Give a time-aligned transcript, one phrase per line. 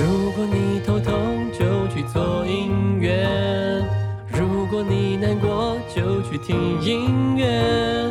[0.00, 3.84] 如果你头痛就去做音乐，
[4.28, 8.04] 如果你难过就去听音乐，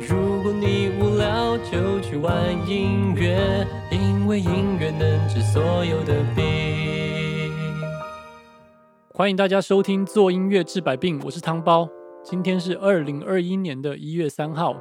[0.00, 2.34] 如果你无聊就去玩
[2.68, 7.52] 音乐，因为音乐能治所有的病。
[9.14, 11.88] 欢迎大家收听《做音乐治百病》，我是汤包。
[12.24, 14.76] 今天是二零二一年的一月三号。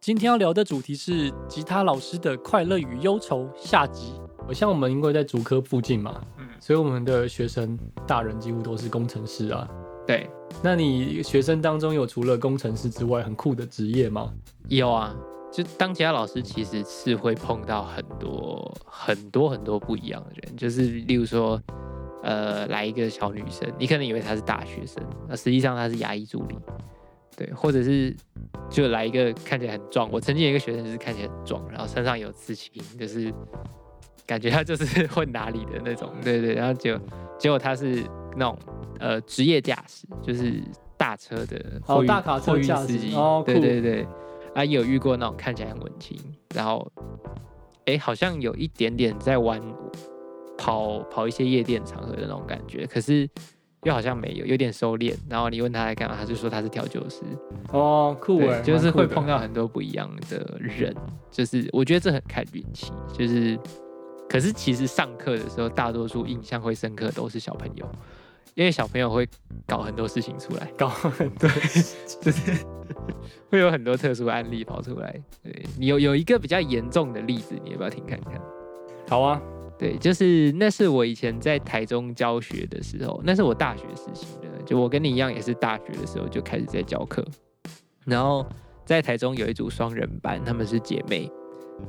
[0.00, 4.21] 今天要聊的主题是吉他老师的快乐与忧愁下集。
[4.52, 9.68] 像我们因为在竹科附近嘛，嗯，所以我们的学生大人几乎都是工程师啊。
[10.06, 10.28] 对，
[10.62, 14.32] 那你学生当中有除了工程师之外很酷的职业吗？
[14.68, 15.14] 有啊，
[15.52, 21.60] 就当其他老师其实是会碰到很多很多很多不一样的人，就是例如说。
[22.24, 26.56] 呃，来一个小女生，你可能以为她是大学生，那实际上她是牙医助理，
[27.36, 28.14] 对，或者是
[28.70, 30.08] 就来一个看起来很壮。
[30.12, 33.34] 我曾经有一个学生就是看起来很壮，然后身上有刺青，就是
[34.26, 36.54] 感觉他就是混哪里的那种， 对对。
[36.54, 37.06] 然后结果
[37.38, 38.02] 结果他是
[38.36, 38.58] 那种
[38.98, 40.62] 呃职业驾驶，就是
[40.96, 44.06] 大车的哦大卡车司机，哦，对对对。
[44.54, 46.18] 啊，有遇过那种看起来很文青，
[46.54, 46.90] 然后
[47.86, 49.60] 哎，好像有一点点在玩。
[50.58, 53.28] 跑跑一些夜店场合的那种感觉，可是
[53.82, 55.12] 又好像没有，有点收敛。
[55.28, 57.22] 然后你问他来干嘛，他就说他是调酒师。
[57.72, 60.94] 哦，酷哎，就是会碰到很多不一样的人，
[61.32, 62.92] 就是我觉得这很看运气。
[63.12, 63.58] 就是，
[64.32, 67.86] 可是其实上课的时候，大多数印象会深刻都是小朋友，
[68.54, 69.28] 因为小朋友会
[69.66, 71.46] 搞很多事情出来，搞很多，
[72.18, 72.64] 就是
[73.50, 75.14] 会有很多特殊案例跑出来。
[75.42, 78.40] 对你有有一个比较严重的例子，你要不要听看看？
[79.06, 79.38] 好啊。
[79.78, 84.48] 对，就是那是我以前在台中教学的时候，那是我大学时期的。
[84.64, 87.22] 就我跟你一样，也是大学的时候就开始在教课。
[88.06, 88.46] 然后
[88.86, 91.28] 在台中有一组双人班，他们是姐妹，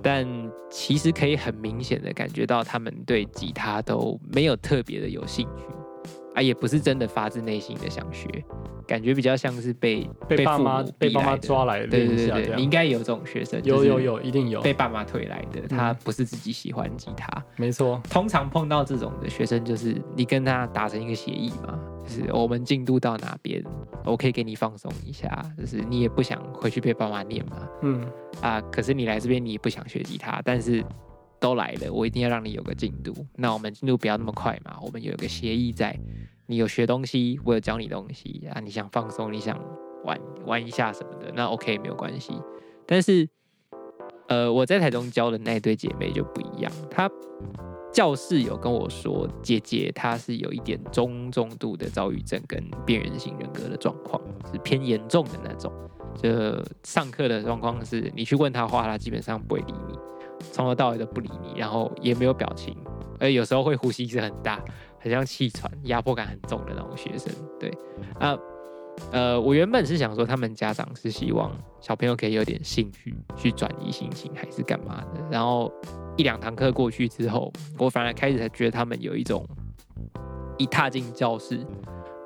[0.01, 0.25] 但
[0.69, 5.63] 其实可以很明显的感觉到，他们对吉他都没有特别的有兴趣。
[6.33, 8.27] 啊，也不是真的发自内心的想学，
[8.87, 18.01] 感觉比较像是被被爸妈被爸妈抓来的对对对，你应该有这种学生，有有有，一定有被爸妈推来的，他不是自己喜欢吉他，没错。
[18.09, 23.63] 通常碰到这种的学生，就是你跟他达成一个协议嘛，就是我们进度到哪边，
[24.03, 28.03] 我可以给你放松一下，就是你也不想回去被爸妈念嘛，嗯
[28.41, 30.83] 啊，可是你来这边你也不想学吉他，但是。
[31.43, 33.13] 都来了，我一定要让你有个进度。
[33.35, 35.99] 那我们进度不要那么快嘛，我们有一个协议在。
[36.45, 38.61] 你有学东西，我有教你东西啊。
[38.61, 39.59] 你想放松，你想
[40.05, 42.33] 玩玩一下什么的，那 OK 没有关系。
[42.85, 43.27] 但是，
[44.27, 46.71] 呃，我在台中教的那对姐妹就不一样。
[46.89, 47.09] 她
[47.91, 55.71] 教室有跟我说，姐姐她是有一点中重度的躁郁症跟边缘型人格的状况，是偏严重的那种。
[56.15, 56.29] 就
[56.83, 59.97] 上课的状况是，你去问她话，她基本上不会理你。
[60.51, 62.75] 从头到尾都不理你，然后也没有表情，
[63.19, 64.59] 而有时候会呼吸是很大，
[64.99, 67.31] 很像气喘，压迫感很重的那种学生。
[67.59, 67.71] 对，
[68.19, 68.37] 啊，
[69.11, 75.23] 呃，我原本是想说，他们家长是希望小朋友可以有点兴趣去转移心情，还是干嘛的？
[75.31, 75.71] 然后
[76.17, 79.47] 一两堂课过去之后，我反而开始才觉得他们有一种
[80.57, 81.65] 一踏进教室，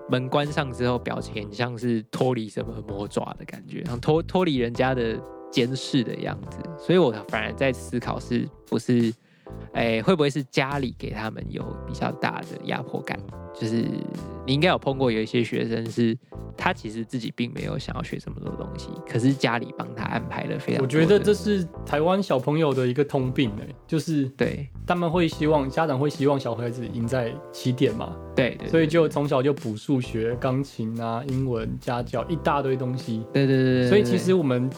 [0.10, 5.20] 门关上之后，表情像是脱离什么魔爪的感觉，像脱脱离人家的。
[5.52, 9.14] 监视的样子，所以我反而在思考，是不是，
[9.74, 13.20] 哎，会不会是家里给他们有比较大的压迫感？
[13.60, 13.84] 就是
[14.46, 16.16] 你应该有碰过有一些学生，是
[16.56, 20.84] 他其实自己并没有想要学这么多东西，可是家里帮他安排了非常。
[20.84, 34.70] 我觉得这是台湾小朋友的一个通病哎，就是对他们会希望家长会希望小孩子赢在起点嘛，对对，所以就从小就补数学、钢琴啊、英文、家教一大堆东西，对对对，所以其实我们。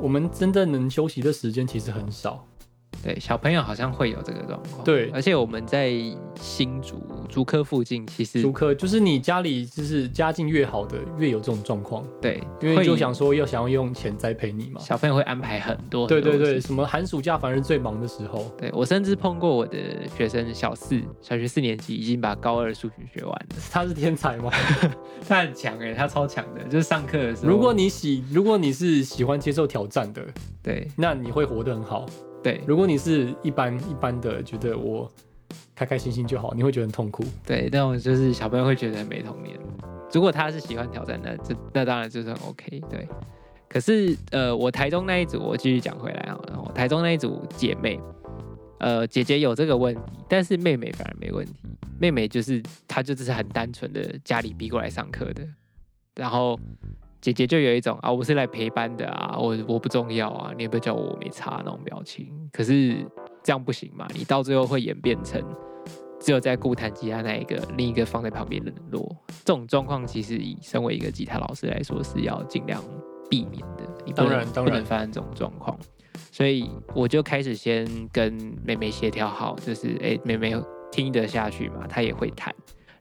[0.00, 2.46] 我们真正能休息的时间其实很少。
[3.02, 4.84] 对，小朋友好像会有这个状况。
[4.84, 5.92] 对，而且我们在
[6.34, 12.04] 新竹竹科附近，其实竹科就是你家里就是家境越好的，越有这种状况。
[12.20, 14.80] 对，因为就想说要想要用钱栽培你嘛。
[14.80, 16.06] 小朋友会安排很多。
[16.06, 18.44] 对对对，什么寒暑假反而是最忙的时候。
[18.58, 19.78] 对我甚至碰过我的
[20.16, 23.56] 学生，小四小学四年级已经把高二数学学完了。
[23.70, 24.50] 他是天才吗？
[25.28, 27.48] 他很强哎，他超强的，就是上课的时候。
[27.48, 30.22] 如果你喜，如果你是喜欢接受挑战的，
[30.62, 32.06] 对，那你会活得很好。
[32.46, 35.10] 对，如果你是一般一般的，觉得我
[35.74, 37.24] 开开心心就好，你会觉得很痛苦。
[37.44, 39.58] 对，那种就是小朋友会觉得没童年。
[40.12, 42.80] 如果他是喜欢挑战，那这那当然就是很 OK。
[42.88, 43.08] 对，
[43.68, 47.98] 可是呃，我台中那一组，我继续讲回来啊，然后台中那一组姐妹，
[48.78, 51.52] 呃，姐姐有这个问题，但是妹妹反而没问题。
[51.98, 55.44] 妹妹就是她就只是很单纯的家里逼过来上课的，
[56.14, 56.56] 然后。
[57.26, 62.32] 姐姐就有一种啊，我是来陪班的啊，我我不重要啊，你也不要叫我，我没差那种表情。
[62.52, 63.04] 可是
[63.42, 65.42] 这样不行嘛，你到最后会演变成
[66.20, 69.04] 只有在顾弹吉他那一个，另一个放在旁边冷落。
[69.44, 72.80] 这种状况其实以身为一个吉他老师来说是要尽量
[73.28, 73.82] 避免的。
[74.04, 75.76] 你当然当然不能发生这种状况。
[76.30, 78.32] 所以我就开始先跟
[78.64, 80.54] 妹妹协调好，就是哎，妹妹
[80.92, 82.54] 听得下去嘛，她也会弹，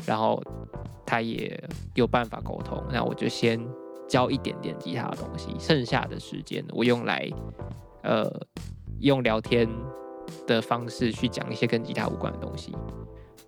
[0.03, 0.41] 然后
[1.05, 1.63] 她也
[1.93, 3.63] 有办法沟通，那我就先
[4.07, 7.29] 教一点点吉他的东西，剩下的时间我用来
[8.03, 8.29] 呃
[8.99, 9.67] 用聊天
[10.47, 12.75] 的方式去讲一些跟吉他无关的东西，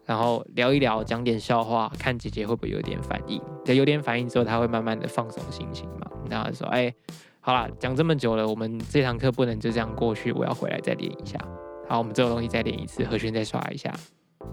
[0.06, 3.42] 然后聊一聊，讲点笑话，看姐姐会不会有点反应。
[3.66, 6.94] 在有点反应之后，她会慢慢的放松心情嘛，然后说哎。
[7.40, 11.40] 好了，讲这么久了，我们这堂课不能就这样过去，我要回来再练一下。
[11.88, 13.90] 好，我们这个东西再练一次，和弦再刷一下，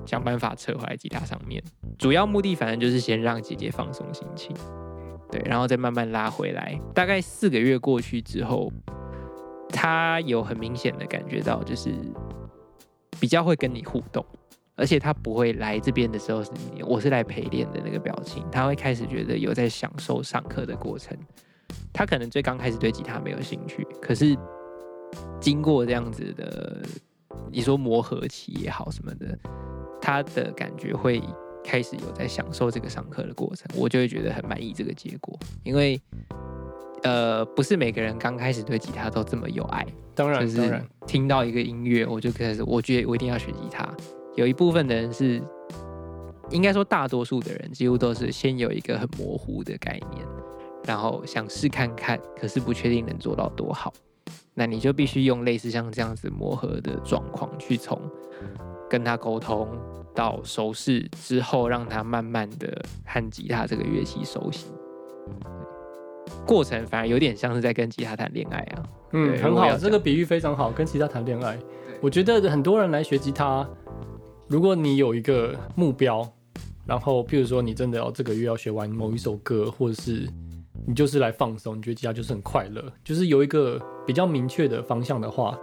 [0.07, 1.61] 想办法扯回来吉他上面。
[1.99, 4.55] 主要目的反正就是先让姐姐放松心情，
[5.35, 6.81] 对，然后再慢慢拉回来。
[6.95, 8.71] 大概四个月过去之后，
[9.71, 11.93] 他有很明显的感觉到，就是
[13.19, 14.25] 比较会跟你互动，
[14.77, 16.53] 而且他不会来这边的时候是
[16.87, 21.19] 我是来陪练的那个表情，他会开始觉得有在享受上课的过程。
[21.93, 24.37] 他可能最刚开始对吉他没有兴趣，可是
[25.41, 26.81] 经过这样子的，
[27.51, 29.37] 你说磨合期也好什么的，
[30.01, 31.21] 他的感觉会
[31.65, 35.37] 开始有在享受这个上课的过程，我就会觉得很满意这个结果。
[35.63, 36.01] 因为
[37.03, 39.85] 呃，不是每个人刚开始对吉他都这么有爱，
[40.15, 43.89] 当然，当然，听到一个音乐我就开始，我觉得我一定要学吉他。
[44.37, 45.43] 有一部分的人是，
[46.51, 50.27] 应该说大多数的人几乎都是先有一个很模糊的概念。
[50.87, 53.91] 然后想试看看，可是不确定能做到多好，
[54.53, 57.99] 那你就必须用类似像这样子磨合的状况，去从
[58.91, 59.67] 跟他沟通
[60.15, 64.67] 到熟识之后，让他慢慢的和吉他这个乐器熟悉。
[66.47, 68.83] 过程反而有点像是在跟吉他谈恋爱啊。
[69.13, 71.59] 嗯，很好，这个比喻非常好，跟吉他谈恋爱。
[72.01, 73.67] 我觉得很多人来学吉他，
[74.49, 76.27] 如果你有一个目标，
[76.87, 80.29] 然后譬如说你真的要这个月要学完某一首歌，或者是
[80.87, 85.59] 你就是来放松，你觉得吉他就是很快乐，就是有一个比较明确的方向的话，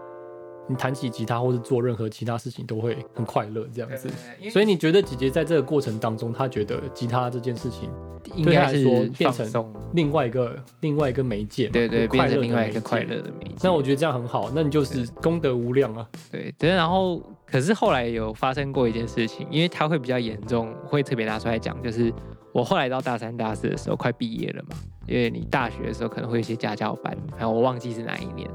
[0.72, 4.10] 你弹起吉他或是做任何其他事情都会很快乐这样子。
[4.50, 7.90] 所以你觉得姐姐在这个过程当中，她觉得吉他这件事情
[8.36, 8.86] 应该是
[9.18, 13.56] 变成另外一个另外一个媒介，对对，变成另外一个快乐的媒介。
[13.62, 16.08] 那我觉得这样很好，那你就是功德无量啊。
[16.32, 22.14] 对对，然后可是后来有发生过一件事情，因为它会比较严重，会特别拿出来讲，就是
[22.54, 24.76] 我后来到大三大四的时候，快毕业了嘛。
[25.08, 28.50] 因为你大学的时候可能会有些家教班，然后我忘记是哪一年，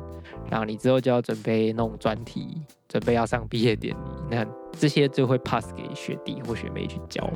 [0.48, 7.28] 然后你之后就要准备弄专题，准备要上毕业典礼，那这些就会 pass 给学弟或学妹去教，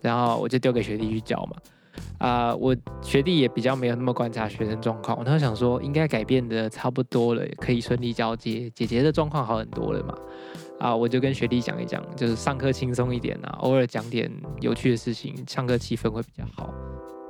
[0.00, 1.56] 然后我就丢给学弟去教嘛。
[2.18, 8.70] 啊，我学弟也比较没有那么观察学生状况，我当时想说应该改变的差不多了，可以顺利交接。
[8.70, 10.14] 姐姐的状况好很多了嘛，
[10.78, 14.30] 啊，我就跟学弟讲一讲，就是上课轻松一点啊，偶尔讲点
[14.60, 16.72] 有趣的事情，上课气氛会比较好。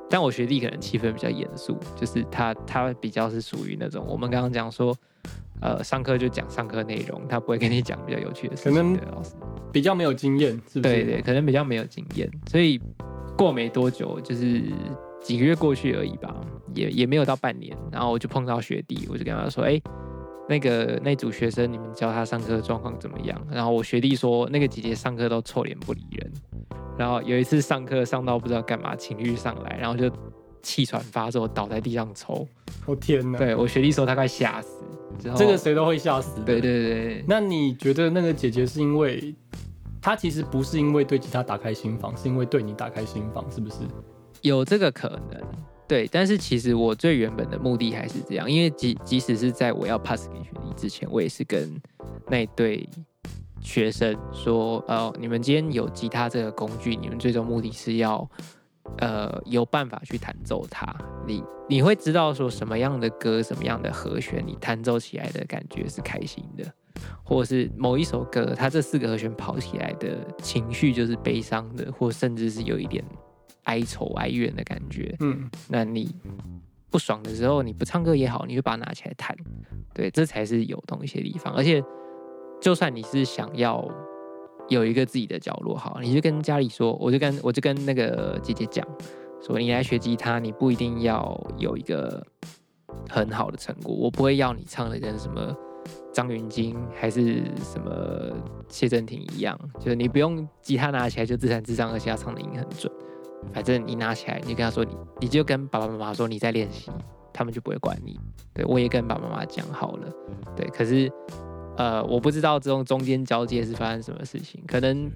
[0.08, 4.96] 但我学弟可能气氛比较严肃，就是他他比较是属于那种我们刚刚讲说，
[5.60, 8.72] 呃，上课就讲上课内容，他不会跟你讲比较有趣的事情。
[8.72, 8.98] 可能
[9.72, 10.94] 比较没有经验，是不是？
[10.94, 12.80] 对对，可能比较没有经验，所以
[13.36, 14.62] 过没多久，就是
[15.20, 16.34] 几个月过去而已吧，
[16.74, 19.80] 也也没有到半年，然后我就碰到学弟，我就跟他说，哎。
[20.48, 23.40] 那个那组学生，你们教他上课的状况怎么样？
[23.50, 26.32] 然后我学弟说，那个姐姐上课都臭脸不理人。
[26.96, 30.10] 然后有一次上课上到不知道干嘛，情绪上来，然后就
[30.62, 32.46] 气喘发作，倒在地上抽。
[32.86, 33.38] 我天哪！
[33.38, 34.84] 对我学弟说他快吓死。
[35.36, 36.40] 这个谁都会吓死。
[36.42, 37.24] 对对对。
[37.26, 39.34] 那你觉得那个姐姐是因为
[40.00, 43.76] 她其实不是因为对吉他打开心房，是因为对你打开心房，是不是？
[44.42, 45.42] 有这个可能。
[45.88, 51.80] 对，但是其实我最原本的目的还是这样，因为即即使是在我要 pass 给学弟之前，我也是跟
[52.28, 52.88] 那对
[53.60, 58.28] 学生说，呃，你们今天有吉他这个工具，你们最终目的是要，
[58.98, 60.92] 呃，有办法去弹奏它。
[61.24, 66.64] 你你会知道说什么样的歌，什么样的和弦，你弹奏起来的感觉是开心的，
[67.22, 73.04] 或者是某一首歌，它这四个和弦跑起来的情绪就是悲伤的，或甚至是有一点。
[73.66, 76.12] 哀愁哀怨的感觉，嗯，那你
[76.90, 79.36] 不爽的时候，你不唱歌也好，你就把它拿起来弹，
[79.94, 81.52] 对，这才是有东西的地方。
[81.54, 81.82] 而且，
[82.60, 83.86] 就算你是想要
[84.68, 88.86] 有一个自己的角落，好，你就跟家里说，我就跟我就跟那个姐姐讲，
[89.42, 92.24] 说你来学吉他，你不一定要有一个
[93.08, 95.54] 很好的成果，我不会要你唱的跟什么
[96.12, 98.32] 张云京还是什么
[98.68, 102.90] 谢振廷一样，就是你不用吉他拿起来就自弹自唱，而且要唱的音很准。
[103.52, 106.90] 反正你拿起来，你跟他说你，你就跟爸爸妈妈说你在练习，
[107.32, 108.18] 他们就不会管你。
[108.52, 110.12] 对我也跟爸爸妈妈讲好了，
[110.54, 110.66] 对。
[110.68, 111.10] 可是，
[111.76, 115.10] 呃，我不知道这种中间交接是发生什么事情，可能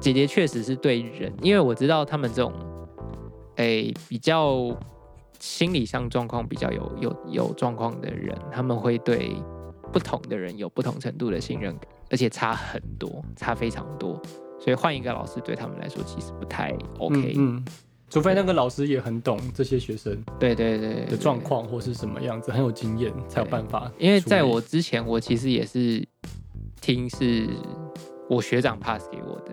[0.00, 2.52] 姐姐确实是对人，因为我知道他们这种，
[3.56, 4.76] 哎，比较
[5.38, 9.36] 心理上状况比较有有有状况的人，他们会对
[9.92, 14.20] 不同的人有不同程度的信任感，而且差很多，差非常多。
[14.58, 17.34] 所以换一个老师对他们来说其实不太 OK。
[17.36, 17.64] 嗯。
[18.08, 23.90] 除非那个老师也很懂这些学生，对对对的状况或是什么样子，很有经验才有办法。
[23.98, 26.06] 因为在我之前，我其实也是
[26.80, 27.48] 听是
[28.30, 29.52] 我学长 pass 给我的，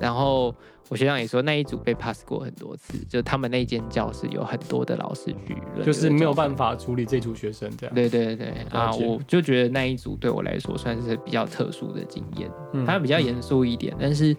[0.00, 0.52] 然后
[0.88, 7.94] 我学长也说那一组被 pass 过很多次，就他们那间教室有很多的老师去，就是没有办法处理这组学生这样。
[7.94, 12.50] 对对对啊，我就觉得那一组对我来说算是比较特殊的经验，
[12.86, 14.36] 它比较严肃一点，但是。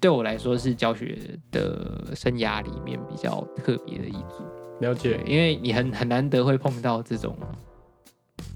[0.00, 1.16] 对我来说是教学
[1.52, 4.42] 的生涯里面比较特别的一组，
[4.80, 7.32] 了解，因为你很很难得会碰到这种，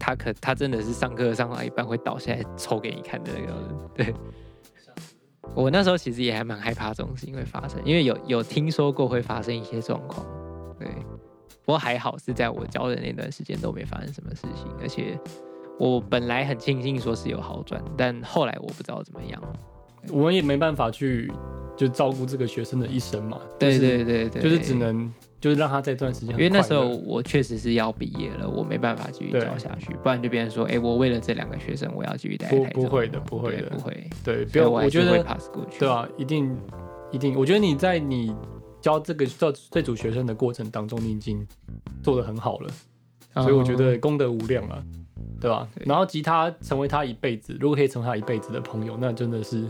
[0.01, 3.65] 他可他真的是上课上到一半会倒下来抽给你看的那个人。
[3.95, 4.15] 对，
[5.55, 10.27] 我那时候其实也还蛮害怕这种事情会发生，因为有有听说过会发生一些状况。
[10.79, 10.89] 对，
[11.65, 15.19] 不过还好是在我教的那段时间都没发生什么事情，而且
[15.79, 19.43] 我本来很庆幸说是有好转，但后来我不知道怎么样。
[20.11, 21.31] 我们也没办法去
[21.83, 23.41] 就照顾这个学生的一生嘛。
[23.59, 32.49] 对对对对，就是只能就是让他在这段时间，因为那时候我确实是要毕业了，我没办法继续教下去，不然就变成说，哎，我为了这两个学生，我要继续待。
[32.51, 34.09] 不不会的，不会的，不会。
[34.23, 35.81] 对，不要，我觉得 pass 过去。
[35.81, 36.57] 对啊，一定
[37.11, 37.37] 一定。
[37.37, 38.33] 我觉得你在你
[38.81, 41.45] 教这个教这组学生的过程当中，你已经
[42.01, 42.71] 做的很好了，
[43.43, 44.81] 所以我觉得功德无量啊，
[45.41, 45.69] 对吧？
[45.85, 49.69] 然后吉他成为他一辈子，如果可以成为他一辈子的朋友，那真的是。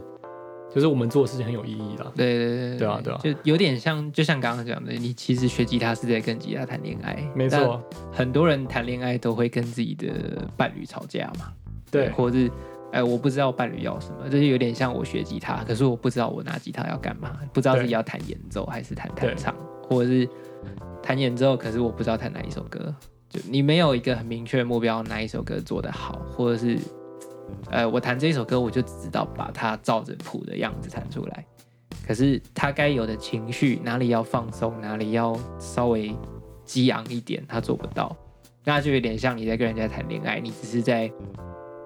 [0.74, 3.12] 就是我们做的事情很有意义的，对对对对啊对。
[3.12, 7.82] 啊，就有点像，就像刚刚讲的，你其实学吉他是在跟吉他谈恋爱，没错。
[8.10, 10.08] 很多人谈恋爱都会跟自己的
[10.56, 11.52] 伴侣吵架嘛，
[11.90, 12.50] 对，或者是
[12.90, 19.54] 哎，我不知道伴侣要什么，这就有点像我学吉他，可是我不知道我拿吉他要干嘛，不知道自己要弹演奏还是弹弹唱，
[19.88, 20.26] 或者是
[21.02, 22.94] 弹演奏，可是我不知道弹哪一首歌，
[23.28, 26.78] 就你没有一个很明确的目标，哪一首歌做得好，或者是。
[27.70, 31.44] 呃，我弹这一首歌，我就只知道把它照着谱的样子弹出来。
[32.06, 36.14] 可是他该有的情绪，哪里要放松，哪里要稍微
[36.64, 38.16] 激昂一点，他做不到。
[38.64, 41.10] 那就有点像你在跟人家谈恋爱，你只是在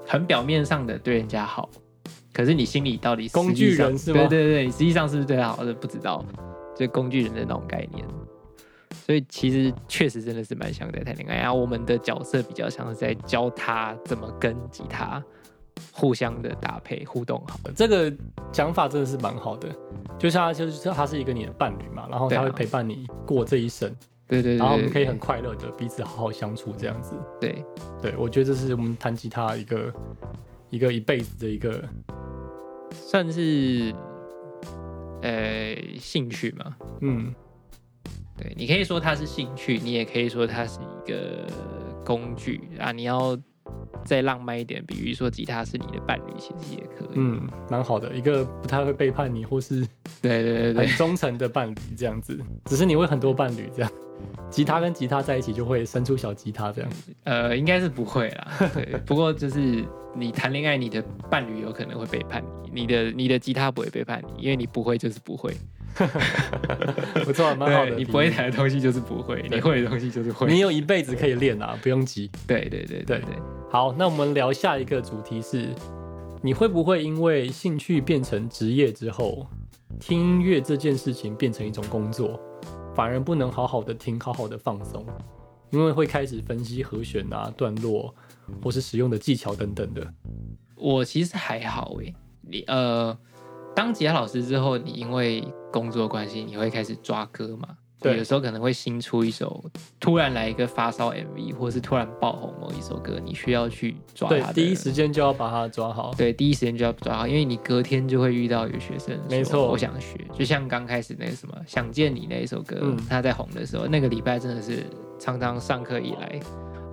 [0.06, 1.68] 很表面上的对人家好，
[2.32, 4.26] 可是你心里到底工具人是吗？
[4.26, 6.24] 对对对，实际上是不是对他好，的不知道，
[6.74, 8.06] 就工具人的那种概念。
[9.04, 11.36] 所以其实确实真的是蛮像在谈恋爱。
[11.36, 15.22] 然后我们的角色比较像是在教他怎么跟吉他。
[15.92, 18.12] 互相的搭配互动好，这个
[18.52, 19.68] 讲法真的是蛮好的。
[20.18, 23.94] 就像就是他是一个你的伴侣嘛，然后他会陪伴你过这一生，
[24.26, 27.14] 对对，然后我们可以很快乐的彼此好好相处这样子。
[27.40, 27.62] 对
[28.00, 29.92] 对，我觉得这是我们弹吉他一个
[30.70, 31.82] 一个一辈子的一个
[32.92, 33.94] 算是
[35.22, 36.76] 呃兴趣嘛。
[37.02, 37.34] 嗯，
[38.38, 41.46] 对你可以说它是兴趣，你也可以说它是一个
[42.04, 43.38] 工具啊，你要。
[44.06, 47.08] 再浪漫一点，比如说吉他是你的伴侣，其实也可以。
[47.14, 49.80] 嗯，蛮好的，一个不太会背叛你，或是
[50.22, 52.38] 对对对很忠诚的伴侣这样子。
[52.64, 53.90] 只是你会很多伴侣这样，
[54.48, 56.90] 吉他跟吉他在一起就会生出小吉他这样。
[57.24, 58.48] 呃，应该是不会啦。
[58.72, 59.84] 对，不过就是
[60.14, 65.54] 你谈恋爱，你的伴侣有可能会背叛你，你的你的吉他不会背叛你，因为你不会就是不会。
[67.24, 67.90] 不错，蛮好的。
[67.96, 70.46] 你不会弹的东西就是不会，你会的东西就是会。
[70.46, 72.30] 你有一辈子可以练啊，不用急。
[72.46, 73.36] 对对对对对。
[73.70, 75.68] 好，那我们聊下一个主题是：
[76.42, 79.46] 你会不会因为兴趣变成职业之后，
[79.98, 82.38] 听音乐这件事情变成一种工作，
[82.94, 85.04] 反而不能好好的听，好好的放松，
[85.70, 88.14] 因为会开始分析和弦啊、段落，
[88.62, 90.06] 或是使用的技巧等等的。
[90.76, 93.16] 我其实还好诶，你呃。
[93.76, 97.68] 当吉他老师之后，你因为工作关系，你会开始抓歌嘛？
[98.00, 99.62] 对，有时候可能会新出一首，
[100.00, 104.28] 突然来一个发烧 MV，或是突然爆红某一首歌，你需要去抓。
[104.28, 106.14] 对，第一时间就要把它抓好。
[106.16, 114.84] 对，第一时间就要抓好，因为你隔天就会遇到有学生，没错，我想学，就像刚开始那个什么《想见你》那一首歌，他在红的时候，那个礼拜真的是
[115.18, 116.40] 常常上课以来。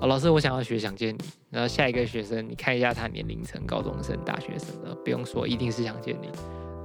[0.02, 6.28] 老师，我想要学《想见你》，然后下一个学生，你看一下他年龄层，高中生、大学生的，不用说，一定是《想见你》。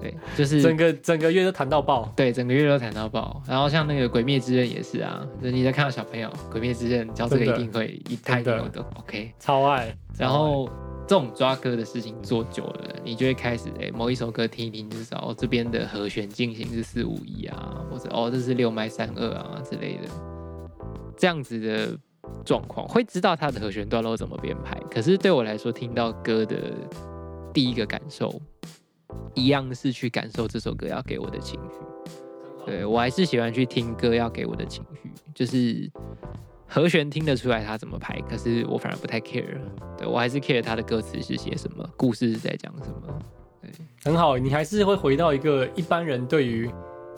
[0.01, 3.43] 对，就是整个整个月都谈到爆，对，整个月都谈到爆。
[3.47, 9.93] 然后像那个《鬼灭之刃》也是啊，就你在看到小朋友《鬼灭之刃》教这个一定会一太多的 OK，超爱。
[10.17, 10.69] 然后
[11.07, 20.09] 这种抓歌的事情做久了，你就会开始哎，某一首歌听一听，就是哦这边的和弦进行是四五一啊，或者哦这是六麦三二啊之类的，
[21.17, 21.99] 这样子的
[22.45, 24.79] 状况会知道它的和弦段落怎么编排。
[24.91, 26.57] 可是对我来说，听到歌的
[27.53, 28.41] 第一个感受。
[29.35, 31.77] 一样是去感受这首歌要给我的情绪。
[32.67, 35.91] 对我还是喜欢去听歌要给我的情绪，就是
[36.67, 39.59] 和弦听得出来它怎么排，可是我反而不太 care。
[39.97, 43.19] 对我还是 care 它的歌词是写什么，故事是在讲什么。
[43.63, 43.71] 对，
[44.05, 46.71] 很好，你还是会回到一个一般人对于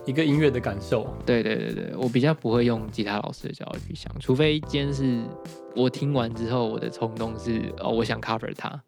[0.07, 1.13] 一个音乐的感受。
[1.27, 5.21] 对对对对，我比较不会用吉他老师的角度去想，除非今天是
[5.75, 8.81] 我听完之后，我的冲动是哦，我想 cover 它。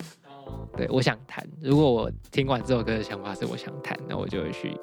[0.77, 1.47] 对，我想弹。
[1.61, 4.79] 如果我听完这首歌的想法是我想弹，那我就会去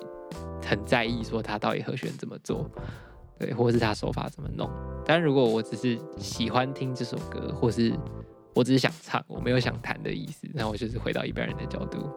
[0.63, 2.69] 很在意说他到底和弦怎么做，
[3.39, 4.69] 对，或是他手法怎么弄。
[5.05, 7.91] 但如果我只是喜欢听这首歌，或是
[8.53, 12.09] 我只是想唱，我没有想弹的意思，那我就是回到一般人的角度。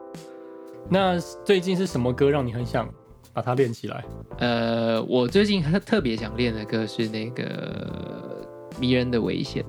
[0.90, 2.88] 那最近是什么歌让你很想
[3.32, 4.04] 把它练起来？
[4.38, 8.46] 呃，我最近特特别想练的歌是那个
[8.78, 9.64] 《迷人的危险》。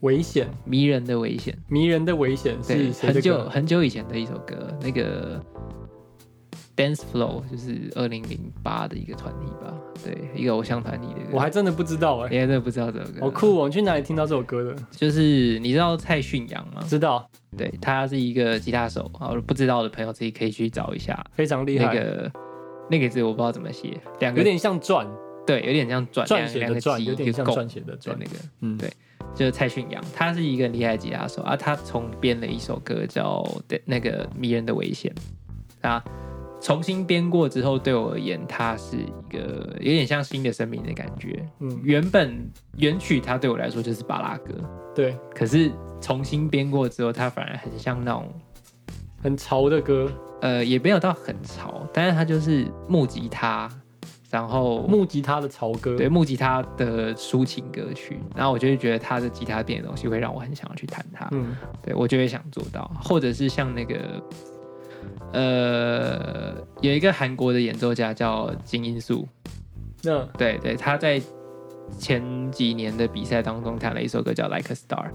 [0.00, 5.40] 危险，迷人的危险，迷人的危险是很久很久以前的一首歌，那个
[6.76, 9.74] Dance Flow 就是二零零八的一个团体吧，
[10.04, 11.20] 对，一个偶像团体的。
[11.32, 13.20] 我还真的不知道哎，你还真的不知道这首歌？
[13.22, 13.68] 好酷哦！
[13.68, 14.76] 你去哪里听到这首歌的？
[14.90, 16.82] 就是你知道蔡训阳吗？
[16.86, 17.26] 知道，
[17.56, 21.86] 对他是一个吉他手啊，不知道的朋友自己可以去找一下，非常厉害。
[21.86, 22.32] 那个
[22.90, 25.08] 那个字我不知道怎么写，两个有点像转，
[25.46, 28.92] 对，有点像转，转写的转，有点像转写的转那个，嗯，对。
[29.34, 33.42] 就是蔡训阳，他是一个厉害吉他手啊，他重编了一首歌叫
[33.84, 35.12] 《那个迷人的危险》
[35.88, 36.02] 啊，
[36.60, 41.46] 重新编过之后，对我而言，它是一个有点像新的生命的感觉。
[41.60, 44.54] 嗯，原本原曲它对我来说就是巴拉歌，
[44.94, 45.70] 对，可是
[46.00, 48.32] 重新编过之后，它反而很像那种
[49.22, 53.70] 很潮的歌，呃，也没有到很潮，但是它就是木吉他。
[54.30, 64.22] 然后木吉他的潮歌，对木吉他的抒情歌曲，然后我就会觉得他的吉他变的东西会让我很想要去弹它，嗯，对我就会想做到，或者是像那个，
[65.32, 69.26] 呃，有一个韩国的演奏家叫金英素，
[70.02, 70.24] 那？
[70.36, 71.22] 对对，他在
[71.96, 75.06] 前几年的比赛当中弹了一首歌叫《Like a Star》，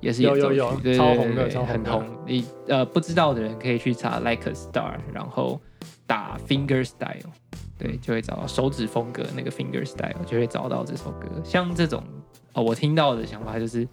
[0.00, 5.60] 也是有有有超红的，很红，你呃不知道的人可以去查《Like a Star》，然后
[6.06, 7.32] 打 Finger Style。
[7.82, 11.28] 对，就会找到手指风格那个 finger style，就会找到这首歌。
[11.42, 12.00] 像这种
[12.52, 13.86] 哦，我听到的想法就是，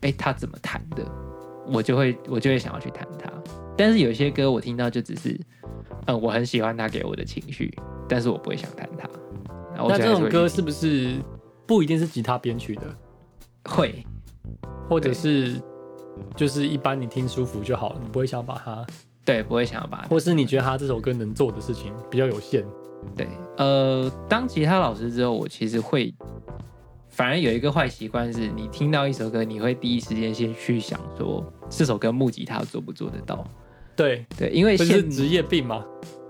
[0.00, 1.06] 哎，他怎么弹的，
[1.68, 3.30] 我就会我就会想要去弹它。
[3.76, 5.38] 但是有些歌我听到就只是，
[6.06, 7.72] 嗯，我很喜欢他给我的情绪，
[8.08, 9.08] 但是我不会想弹它。
[9.76, 11.14] 那这种歌是不是
[11.66, 12.82] 不一定是吉他编曲的？
[13.70, 14.04] 会，
[14.88, 15.62] 或者是
[16.34, 18.84] 就是一般你听舒服就好了，你不会想把它，
[19.24, 22.64] 对，不会想要把它，或是你觉得他这首歌能做的事情比较有限。
[23.14, 26.14] 对，呃，当吉他老师之后，我其实会
[27.08, 33.46] 反而有一个坏习惯，是你听到一首歌，你会第一时间先去想说，这首歌木吉他做不做得到？
[33.94, 35.84] 对对，因为是职业病嘛。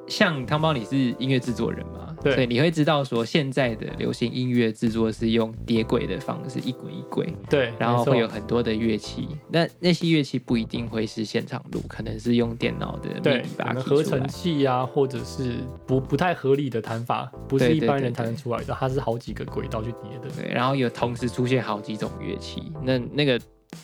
[0.07, 2.06] 像汤包，你是音乐制作人嘛？
[2.23, 7.33] 对，你会知道说现在的流行音乐制作是用叠轨的方式，一轨一轨。
[7.49, 20.29] 对，然后会有很多的乐器，那那些乐器不一定会是现场录，可能是用电脑的对，可能合成器啊，或者是不不太合理的弹法，不是一般人弹得出来的，它是好几个轨道去叠的。
[20.37, 23.41] 对，然后有同时出现好几种乐器，那那个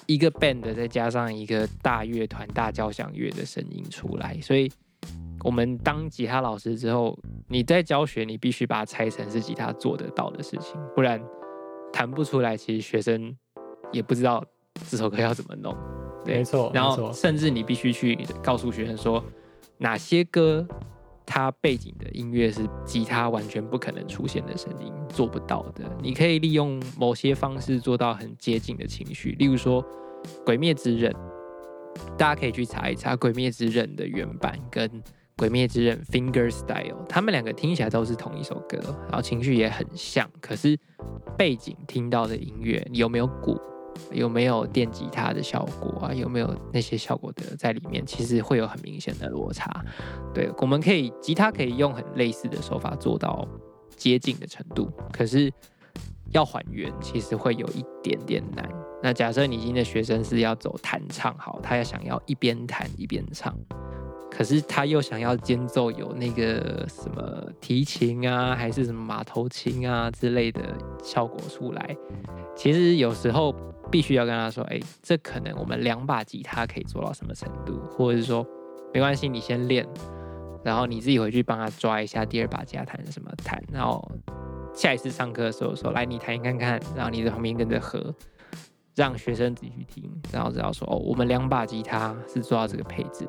[0.07, 4.71] 一个 band 再加上一个大乐团、大交响乐的声音出来，所以。
[5.45, 11.21] 我们当吉他老师之后，你在教学，你必须把它拆成是吉他做得到的事情，不然
[11.93, 12.57] 弹不出来。
[12.57, 13.37] 其实学生
[13.91, 14.45] 也不知道
[14.89, 15.77] 这首歌要怎么弄。
[16.25, 19.23] 没错，然后甚至你必须去告诉学生说，
[19.79, 20.65] 哪些歌
[21.27, 25.85] 它背景的音乐是吉他完全不可能出现的声音，做不到的。
[26.01, 29.83] 你可以利用某些方式做到很接近的情绪，例如说
[30.47, 31.13] 《鬼灭之刃》，
[32.17, 34.89] 大家可以去查一查《鬼灭之刃》的原版跟。
[35.37, 40.79] 鬼灭之刃 Finger Style，他们两个听起来都是同一首歌，然后情绪也很像，可是
[41.37, 43.61] 背景听到的音乐有没有鼓，
[44.13, 49.85] 有没有电吉他的效果啊，有没有那些效果的在里面，其实会有很明显的落差。
[50.33, 53.47] 对，我们可以吉他可以用很类似的手法做到
[53.97, 55.53] 接近的程度，可是
[56.31, 58.69] 要还原其实会有一点点难。
[59.03, 63.53] 那假设你今天的学生是要走弹唱，好，他要想要一边弹一边唱。
[64.35, 71.95] 可是他又想要间奏有那个什么提琴啊，还是什么马头琴啊之类的效果出来。
[72.57, 73.55] 其实有时候
[73.91, 78.45] 必须要跟他说：“哎，这可能我们两把吉他可以做到什么程度，或者是说
[78.95, 79.87] 没关系，你先练，
[80.65, 84.11] 然后你自己回去帮他抓一下第二把吉他弹什么弹，然后
[84.75, 88.15] 下一次上课的时候说来你弹看看，然后你在旁边跟着和，
[88.95, 93.29] 让学生自己去听，然后知道说哦，我们两把吉他是做到这个配置。”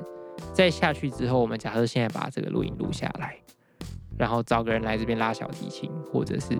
[0.54, 3.38] 再下去之后，我们假设现在把这个录音录下来，
[4.18, 6.58] 然后找个人来这边拉小提琴，或者是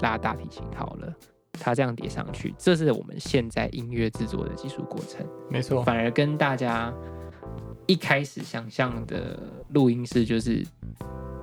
[0.00, 1.12] 拉大提琴好了，
[1.52, 5.26] 他这样叠上去，这是我们现在音乐制作的技术过程。
[5.50, 6.92] 没错，反而跟大家
[7.86, 9.38] 一开始想象的
[9.70, 10.64] 录音室就是。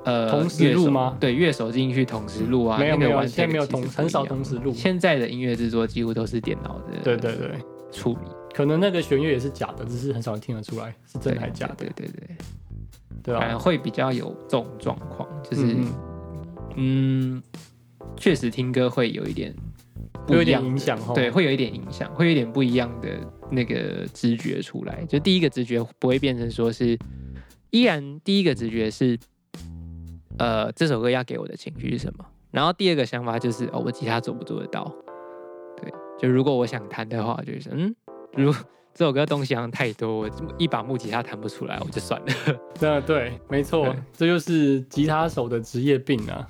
[0.06, 1.18] 呃，同时录吗？
[1.20, 2.80] 对，乐手进去同时录啊。
[2.80, 4.72] 没有没有，现在没有同，很少同时录。
[4.72, 6.86] 现在的音乐制作几乎都是电脑的。
[7.04, 7.52] 对对对，
[7.92, 8.32] 处理。
[8.54, 11.76] 可能那个弦乐也是假的，只是很少人听得出来是真的还是假的。
[11.76, 12.38] 对对对，
[13.24, 15.76] 对啊，会比较有这种状况，就是
[16.76, 17.42] 嗯，
[18.18, 19.54] 确实听歌会有一点，
[20.28, 20.98] 有一点影响。
[21.14, 23.10] 对，会有一点影响，会有一点不一样的
[23.52, 25.04] 那个直觉出来。
[25.06, 26.98] 就第一个直觉不会变成说是，
[27.72, 29.18] 依然第一个直觉是。
[30.38, 32.26] 呃，这首歌要给我的情绪是什么？
[32.50, 34.90] 然后第二个想法就是，哦，我吉他做不做得到？
[35.76, 37.94] 对，就如果我想弹的话，就是，嗯，
[38.36, 38.54] 如
[38.94, 42.28] 这首歌东西好像太多，我一把木吉他弹不出来，我就算了。
[42.82, 46.46] 那对，没错，这就是吉他手的职业病啊。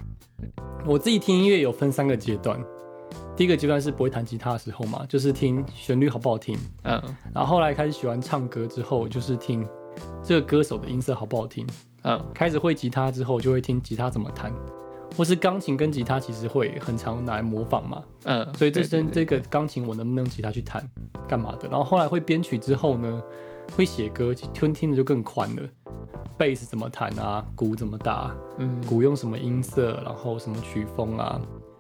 [0.85, 2.59] 我自己听音乐有分三个阶段，
[3.35, 6.99] 第一个阶段是不会弹吉他的时候嘛，就是听旋律好不好听，嗯，
[7.35, 9.67] 然后后来开始喜欢唱歌之后，就是听
[10.23, 11.67] 这个歌手的音色好不好听。
[12.03, 14.51] 嗯，开始会吉他之后，就会听吉他怎么弹，
[15.15, 18.04] 或是钢琴跟吉他其实会很常拿来模仿嘛。
[18.24, 20.88] 嗯，所以这声这个钢琴我能不能吉他去弹，
[21.28, 21.67] 干嘛的？
[21.67, 23.22] 然后后来会编曲之后呢，
[23.76, 25.63] 会写歌，听听的就更宽了。
[26.38, 27.45] 贝斯怎么弹啊？
[27.56, 28.36] 鼓怎么打？
[28.58, 30.02] 嗯，鼓用什么音色？
[30.06, 31.39] 然后什么曲风啊？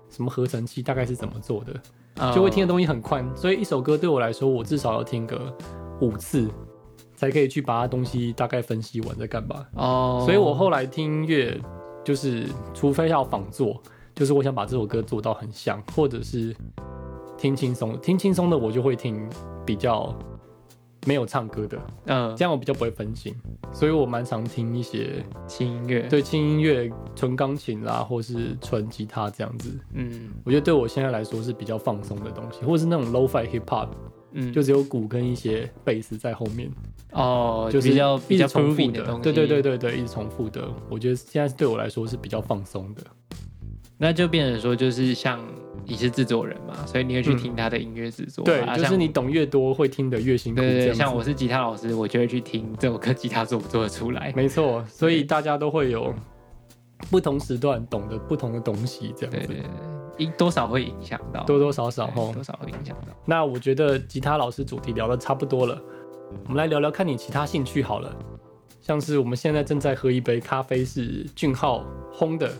[0.09, 2.33] 什么合成器大概是怎么做的？
[2.33, 3.25] 就会听的东西很宽。
[3.35, 5.55] 所以一首歌对我来说，我至少要听个
[6.01, 6.49] 五次。
[7.15, 11.59] 才可以去把它东西大概分析完再干嘛哦，所以我后来听音乐
[12.03, 13.81] 就是，除非要仿作，
[14.15, 16.55] 就是我想把这首歌做到很像，或者是
[17.37, 19.29] 听轻松，听轻松的我就会听
[19.65, 20.13] 比较
[21.05, 23.33] 没有唱歌的，嗯，这样我比较不会分心，
[23.71, 33.89] 所以我蛮常听一些轻音乐，对轻音乐，纯钢琴啦，或是纯吉他这样子，嗯，我觉得对我现在来说是比较放松的东西，或者是那种 low-fi hip hop。
[34.31, 36.69] 嗯，就只有鼓跟一些贝斯在后面
[37.11, 40.67] 哦，就是比较一直重复的，对对对对对，一直重复的。
[40.89, 43.01] 我觉得现在对我来说是比较放松的。
[44.01, 45.37] 那就变成说，就是像
[45.85, 48.45] 你是制作人嘛，所以你会去听他的音乐制作。
[48.45, 50.61] 对，就是你懂越多，会听得越辛苦。
[50.61, 54.31] 对对，像我是吉他老师，我就会去听这首歌吉他做不做得出来。
[54.37, 56.13] 没错，所以大家都会有
[57.09, 59.53] 不同时段懂得不同的东西，这样子。
[60.37, 63.13] 多少会影响到，多多少少哈，多少会影响到。
[63.25, 65.81] 那我觉得吉他老师主题聊的差不多了，
[66.45, 68.15] 我们来聊聊看你其他兴趣好了。
[68.81, 72.51] 像是我们现在正在喝一杯咖啡，是俊浩烘的，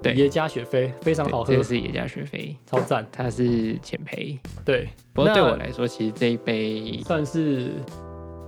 [0.00, 1.52] 对，耶加雪菲，非常好喝。
[1.52, 3.04] 这是耶加雪菲，超赞。
[3.10, 4.88] 它是浅焙，对。
[5.12, 7.72] 不过对我来说，其实这一杯算是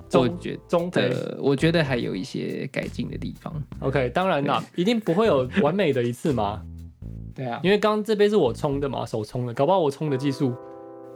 [0.08, 0.38] 中
[0.68, 3.52] 中的，我觉得还有一些改进的地方。
[3.80, 6.62] OK，当然啦，一定不会有完美的一次嘛。
[7.36, 10.54] 对啊，因为刚刚这杯是我冲的嘛，手冲的，搞不好我冲的技术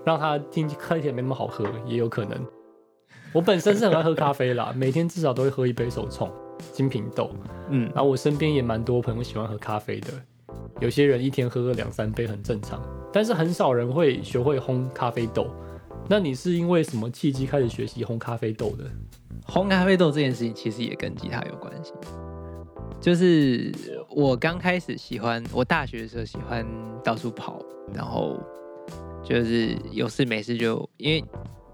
[0.04, 2.38] 让它听喝起来没那么好喝，也有可能。
[3.32, 6.30] 我本身是很爱喝咖啡啦， 每天至少都会喝一杯手冲
[6.72, 7.30] 精品豆。
[7.70, 10.08] 嗯，然后我身边也蛮多朋友喜欢喝咖啡的，
[10.80, 15.46] 有些人一天喝个两三杯很正常，但是很少人会学会烘咖啡豆。
[16.08, 18.84] 那你是因为什么契机开始学习烘咖啡豆的？
[19.46, 21.92] 烘咖啡豆这件事情其实也跟吉他有关系。
[23.00, 23.72] 就是
[24.10, 26.66] 我刚开始喜欢，我大学的时候喜欢
[27.02, 27.60] 到处跑，
[27.94, 28.38] 然后
[29.24, 31.24] 就是有事没事就因为。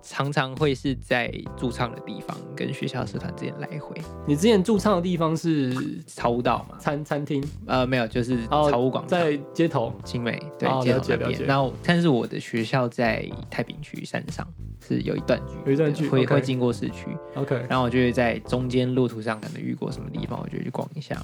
[0.08, 4.00] 常常会是在驻唱的地方跟学校社团之间来回。
[4.24, 5.74] 你之前驻唱的地方是
[6.06, 6.78] 草舞道嘛？
[6.78, 7.42] 餐餐厅？
[7.66, 11.42] 呃，没有，就是草舞广场，在街头，青美对街头那边。
[11.42, 14.46] 然后，但是我的学校在太平区山上，
[14.80, 17.08] 是有一段距，有一段距会会经过市区。
[17.34, 21.20] OK，然后我就会在中间路途上可能遇过什么地方，我就去逛一下。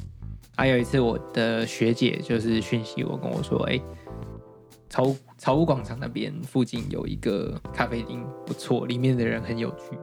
[0.56, 3.80] 还有一次，我的学姐就是讯息我跟我说，哎。
[4.88, 5.06] 草
[5.38, 9.98] 草屋广场那边附近有一个咖啡厅，不错，里面的人很有趣，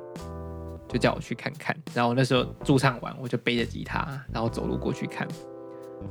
[0.88, 1.78] 就叫我去看看。
[1.94, 5.28] 然后那时候驻唱完，我就背着吉他，然后走路过去看。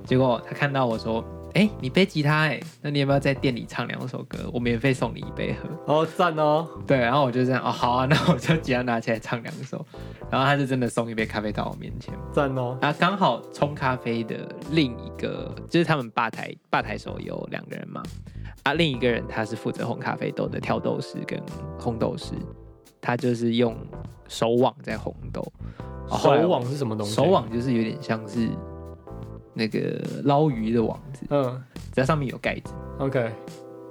[0.05, 4.38] 结果他看到我说：“哎，你背吉他哎，那你要不要在店里唱两首歌？
[4.52, 6.66] 我免费送你一杯喝。”哦，赞哦。
[6.87, 9.84] 对，然后我就这样哦，好啊， 那我就吉他拿起来唱两首。
[10.30, 12.76] 然后他就真的送一杯咖啡到我面前，赞哦。
[12.82, 18.02] 然后刚好冲咖啡的另一个，就是他们吧台吧台手有两个人嘛。
[18.64, 21.40] 啊，另一个人他是负责烘咖啡豆的挑豆师跟
[21.80, 22.34] 烘豆师，
[23.00, 23.74] 他就是用
[24.28, 25.42] 手网在烘豆。
[26.11, 27.14] 手网是什么东西？
[27.14, 28.48] 手网就是有点像是
[29.58, 32.72] 那个捞鱼的网子，嗯，在上面有盖子。
[32.98, 33.30] OK，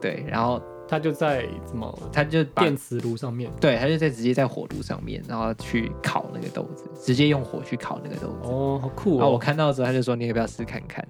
[0.02, 2.00] 对，然后它就在怎么？
[2.12, 3.52] 它就电磁炉上面。
[3.60, 8.50] 对，它就在直接在火炉上面，然后去烤那个豆子，直接用火去烤那个豆子。
[8.50, 9.30] 哦，好酷哦！
[9.30, 11.06] 我看到之后，他就说你要不要试看看？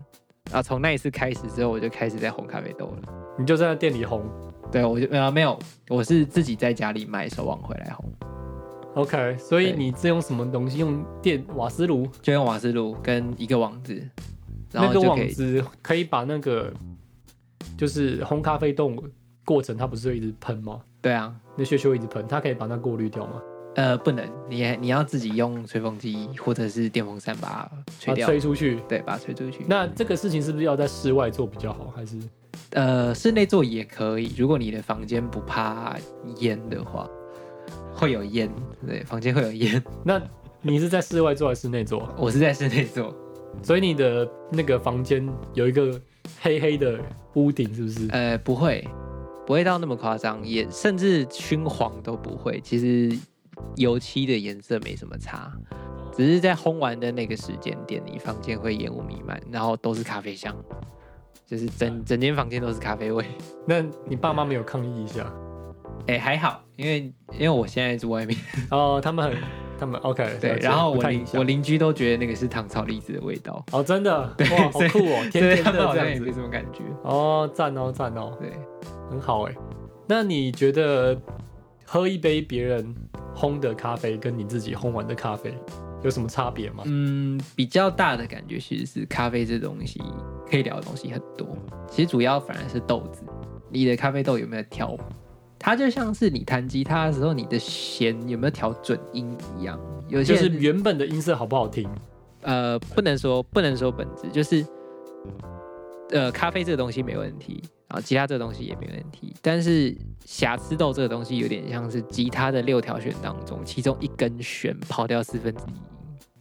[0.52, 3.14] 然后从那一次开始之后，我就开始在烘咖啡豆了。
[3.38, 4.22] 你就在店里烘？
[4.72, 5.58] 对，我就没有没有，
[5.90, 8.04] 我是自己在家里买手网回来烘。
[8.96, 10.80] OK，所以你是用什么东西？
[10.80, 12.08] 用电瓦斯炉？
[12.22, 14.02] 就用瓦斯炉跟一个网子。
[14.72, 16.74] 那个网子可以把那个
[17.78, 18.94] 就是烘咖啡豆
[19.46, 20.82] 过程，它不是会一直喷吗？
[21.02, 23.42] 对啊，那屑屑会一直喷，它可以把它过滤掉吗？
[23.76, 28.80] 呃，不能，你你要自己用吹风机或者是电风扇把它吹掉，吹出去。
[28.90, 29.64] 对，把它吹出去。
[29.68, 31.94] 那这个事情是不是要在室外做比较好？
[31.96, 32.18] 还是
[32.72, 34.34] 呃，室内做也可以？
[34.36, 35.96] 如果你的房间不怕
[36.38, 37.08] 烟的话，
[37.94, 38.52] 会有烟，
[38.86, 39.82] 对，房间会有烟。
[40.04, 40.20] 那
[40.64, 42.10] 你是在室外做还是室内做？
[42.18, 43.16] 我是在室内做。
[43.64, 46.00] 所以你的那个房间有一个
[46.42, 47.00] 黑黑的
[47.34, 48.08] 屋顶，是不是？
[48.12, 48.88] 呃，不会，
[49.46, 52.62] 不会到那么夸张，也甚至熏黄都不会。
[52.62, 53.18] 其实
[53.76, 55.52] 油漆的颜色没什么差，
[56.16, 60.56] 只是在烘完的那个时间点，你房间会烟雾弥漫，然后都是咖啡香，
[61.46, 63.26] 就是整整间房间都是咖啡味。
[63.66, 65.32] 那你爸妈没有抗议一下？
[66.08, 68.38] 哎，还好，因为因为我现在住外面，
[68.72, 69.67] 哦，他们很。
[69.80, 73.64] 他们 OK 对，然后我邻我邻居都觉得那个是糖炒栗子的味道。
[73.72, 74.20] 哦，真的？
[74.20, 76.80] 哇，好酷哦，天天都这样子，没什么感觉。
[77.04, 78.52] 哦，赞哦赞哦，对，
[79.10, 79.56] 很好哎。
[80.08, 81.20] 那你觉得
[81.86, 82.96] 喝一杯别人
[83.36, 85.54] 烘的咖啡跟你自己烘完的咖啡
[86.04, 86.84] 有什么差别吗？
[86.86, 90.02] 嗯，比较大的感觉其实是咖啡这东西
[90.50, 91.48] 可以聊的东西很多，
[91.90, 93.24] 其实主要反而是豆子，
[93.70, 94.98] 你的咖啡豆有没有挑？
[95.60, 101.90] 它就像是你弹吉他的时候，你的弦有没有调准音一样，有些就是原本的音色好不好听？
[102.42, 104.66] 呃，不能说不能说本质，就是
[106.12, 109.94] 呃，咖啡这个东西没问题，然后吉他这个东西也没问题，但是
[110.24, 115.74] 瑕疵豆这个东西有点像是吉他的六条弦当中，其中一根弦跑掉四分之一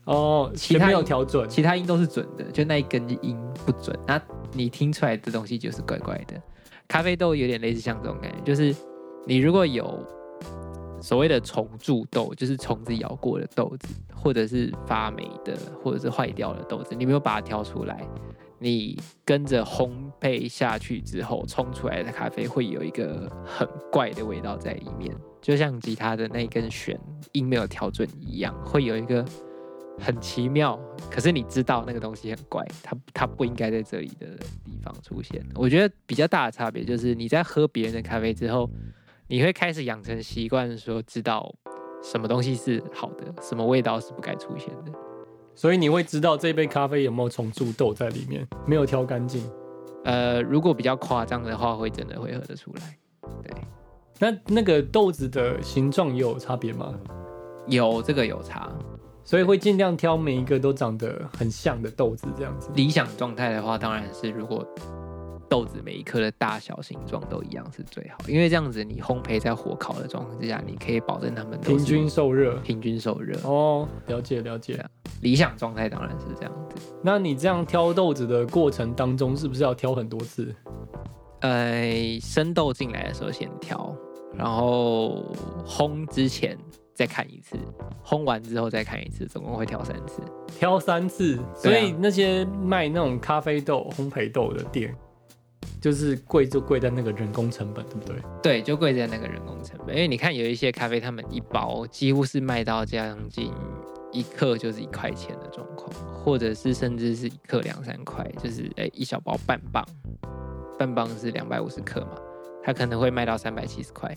[0.04, 4.20] 哦，其他没有调准，其他音都是准的，就那一根音不准，那
[4.52, 6.40] 你听出来的东西就是怪怪的。
[6.86, 8.76] 咖啡豆有点类似像这种感觉，就是。
[9.26, 10.06] 你如果有
[11.02, 18.08] 所谓的虫蛀豆，就是虫子咬过的豆子，或者是发霉的，或者是坏掉的豆子，你没有把它挑出来，
[18.58, 25.12] 你跟着烘焙下去之后冲出来的咖啡会有一个很怪的味道在里面，
[25.42, 26.98] 就像吉他的那根弦
[27.32, 29.24] 音没有调准一样，会有一个
[29.98, 30.80] 很奇妙。
[31.10, 34.26] 可是你知道那个东西很怪，它它不应该在这里的
[34.64, 35.44] 地方出现。
[35.56, 38.70] 我觉得比较大的差别就是你在喝别人的咖啡之后。
[39.28, 41.52] 你会开始养成习惯，说知道
[42.00, 44.92] 什么东西是好的，什么味道是不该出现的。
[45.52, 49.42] 所以你会知道这杯咖啡有没有虫蛀豆在里面，没有挑干净。
[50.04, 52.96] 呃，如果比较夸张的话，会真的会喝得出来。
[53.42, 53.52] 对，
[54.20, 56.94] 那那个豆子的形状也有差别吗？
[57.66, 58.70] 有，这个有差。
[59.24, 62.70] 所以会尽量挑每一个都长得很像的豆子，这样子。
[62.76, 64.64] 理想状态的话，当然是如果。
[65.48, 72.56] 豆子每一颗的大小、形状都一样是最好，因为这样子你烘焙在火烤的状况之下，你可以保证它们平均受热。
[72.58, 74.84] 平均受热哦，了解了解。
[75.22, 76.76] 理想状态当然是这样子。
[77.02, 80.54] 那你这样挑豆子的过程当中，是不是要挑很多次？
[81.40, 83.94] 呃，生豆进来的时候先挑，
[84.34, 85.24] 然后
[85.64, 86.58] 烘之前
[86.92, 87.56] 再看一次，
[88.04, 90.20] 烘完之后再看一次，总共会挑三次。
[90.48, 94.94] 挑三次，所以那些卖那种咖啡豆、烘焙豆的店。
[95.80, 98.16] 就是贵就贵在那个人工成本，对不对？
[98.42, 99.94] 对，就贵在那个人工成本。
[99.94, 103.52] 因为你看有一些咖啡，他们一包几乎是卖到将近
[104.12, 105.90] 一克就是一块钱的状况，
[106.24, 109.84] 或者是甚至是一克两三块，就是哎一小包半磅，
[110.78, 112.16] 半磅是两百五十克嘛，
[112.64, 114.12] 它可能会卖到三百七十块。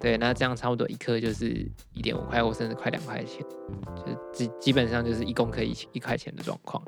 [0.00, 3.40] 对，那这样差不多一克就是一点五块，或甚至快两块钱，
[3.94, 6.82] 就基基本上就是一公克一一块钱的状况。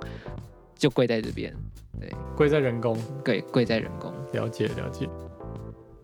[0.75, 1.55] 就贵在这边，
[2.01, 5.09] 对，贵在人工，对贵在人工，了解了解。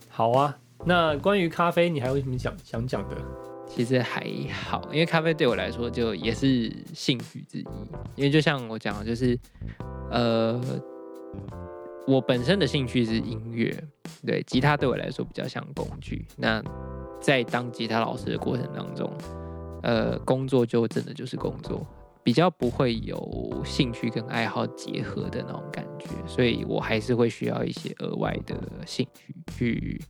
[0.09, 3.16] 好啊，那关于咖啡，你还有什么想想讲的？
[3.66, 7.66] 其实还好，因为咖啡对我来说就也是兴趣之一。
[8.16, 9.38] 因为就像我讲的，就是
[10.11, 10.61] 呃，
[12.06, 13.72] 我本身的兴趣是音乐，
[14.26, 16.26] 对，吉他对我来说比较像工具。
[16.37, 16.61] 那
[17.20, 19.09] 在当吉他老师的过程当中，
[19.85, 21.87] 呃，工作就真的就是工作。
[22.22, 28.56] 比较不会有兴趣跟爱好结合的那种感觉，所以我还是会需要一些额外的
[28.87, 30.02] 兴趣去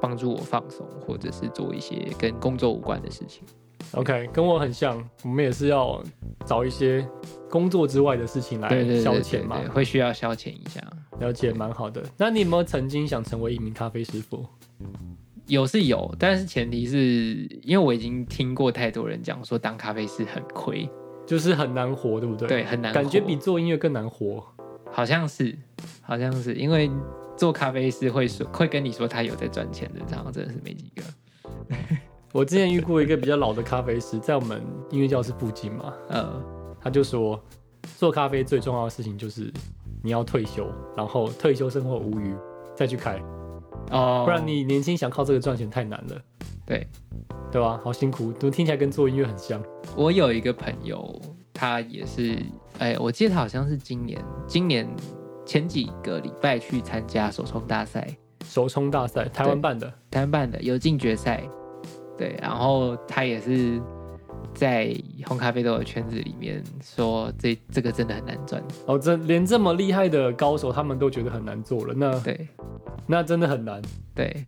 [0.00, 3.44] 帮助我放松，或者是做一些跟工作无关的事情。
[3.92, 6.02] OK，跟我很像，我们也是要
[6.44, 7.06] 找一些
[7.48, 8.68] 工作之外的事情来
[9.00, 10.80] 消遣嘛，会需要消遣一下。
[11.20, 12.04] 了解，蛮好的。
[12.16, 14.44] 那你有没有曾经想成为一名咖啡师傅？
[15.46, 20.86] 有是有，但是前提是因为我已经听过太多人讲说当咖啡师很亏，
[21.28, 22.48] 就是很难活，对不对？
[22.48, 24.42] 对，很难，感觉比做音乐更难活。
[24.90, 25.54] 好像是，
[26.00, 26.90] 好像是，因为
[27.36, 31.02] 做咖啡师会说会跟你说他有在赚钱的，这样真的是没几个。
[32.32, 36.42] 我之前遇过一个比较老的咖啡师，在我们音乐教室附近嘛， 嗯，
[36.80, 37.38] 他就说
[37.98, 39.52] 做咖啡最重要的事情就是
[40.02, 42.34] 你要退休，然后退休生活无余
[42.74, 43.22] 再去开，
[43.90, 46.22] 哦，不然你年轻想靠这个赚钱太难了，
[46.64, 46.86] 对，
[47.50, 47.80] 对吧？
[47.82, 49.62] 好辛苦，都听起来跟做音乐很像。
[49.96, 51.20] 我有一个朋友，
[51.52, 52.38] 他也是，
[52.78, 54.88] 哎，我记得他好像是今年，今年
[55.46, 58.06] 前几个礼拜去参加手冲大赛，
[58.44, 61.42] 手冲大赛，台湾办的，台湾办的有进决赛。
[62.16, 63.80] 对，然后他也是
[64.58, 64.92] 在
[65.24, 72.48] 红咖啡豆的圈子里面说，这这个真的很难赚哦，这连这么厉害的高手他们都觉得很难做了，那对，
[73.06, 73.80] 那真的很难。
[74.16, 74.44] 对，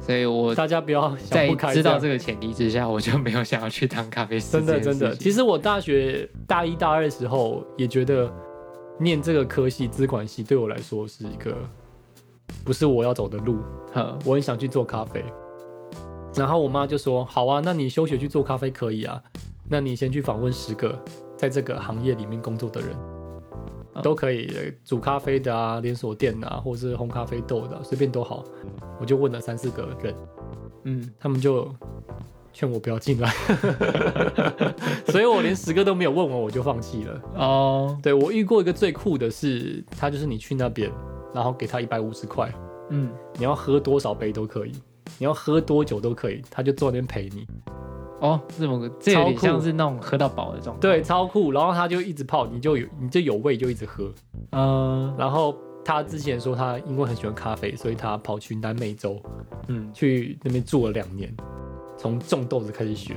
[0.00, 4.52] 所以我大家不要在知道这个前提之下，我就没有想要去当咖啡师。
[4.52, 8.32] 真的真的，其实我大学大一大二的时候也觉得
[8.98, 11.54] 念这个科系资管系对我来说是一个
[12.64, 13.58] 不是我要走的路，
[14.24, 15.22] 我很想去做咖啡。
[16.34, 19.22] 然后我妈就说：“好啊，那你休学去做咖啡可以啊。
[19.68, 20.98] 那你先去访问十个
[21.36, 22.96] 在这个行业里面工作的人，
[24.02, 28.44] 都可以煮咖啡的啊，连锁店啊，或者是烘咖啡豆的，随便都好。
[29.00, 30.14] 我就问了三四个人，
[30.84, 31.74] 嗯，他们就
[32.52, 33.32] 劝我不要进来，
[35.08, 37.22] 所以我连十个都没有问完，我就放弃了。
[37.36, 40.90] 哦，对我遇过一个最酷的是，他就是你去那边，
[41.34, 42.52] 然后给他一百五十块，
[42.90, 44.72] 嗯，你要喝多少杯都可以。”
[45.18, 47.46] 你要喝多久都可以，他就坐那边陪你。
[48.22, 50.80] 哦，这么个，这有点像是那种喝到饱的状态。
[50.80, 51.50] 对，超酷。
[51.50, 54.08] 然后他就一直泡，你就有你就有味就一直喝。
[54.52, 55.12] 嗯。
[55.18, 59.20] 然后他之前说他因为很喜欢咖啡，所以他跑去南美洲，
[59.66, 61.34] 嗯，去那边住了两年，
[61.98, 63.16] 从种豆子开始学。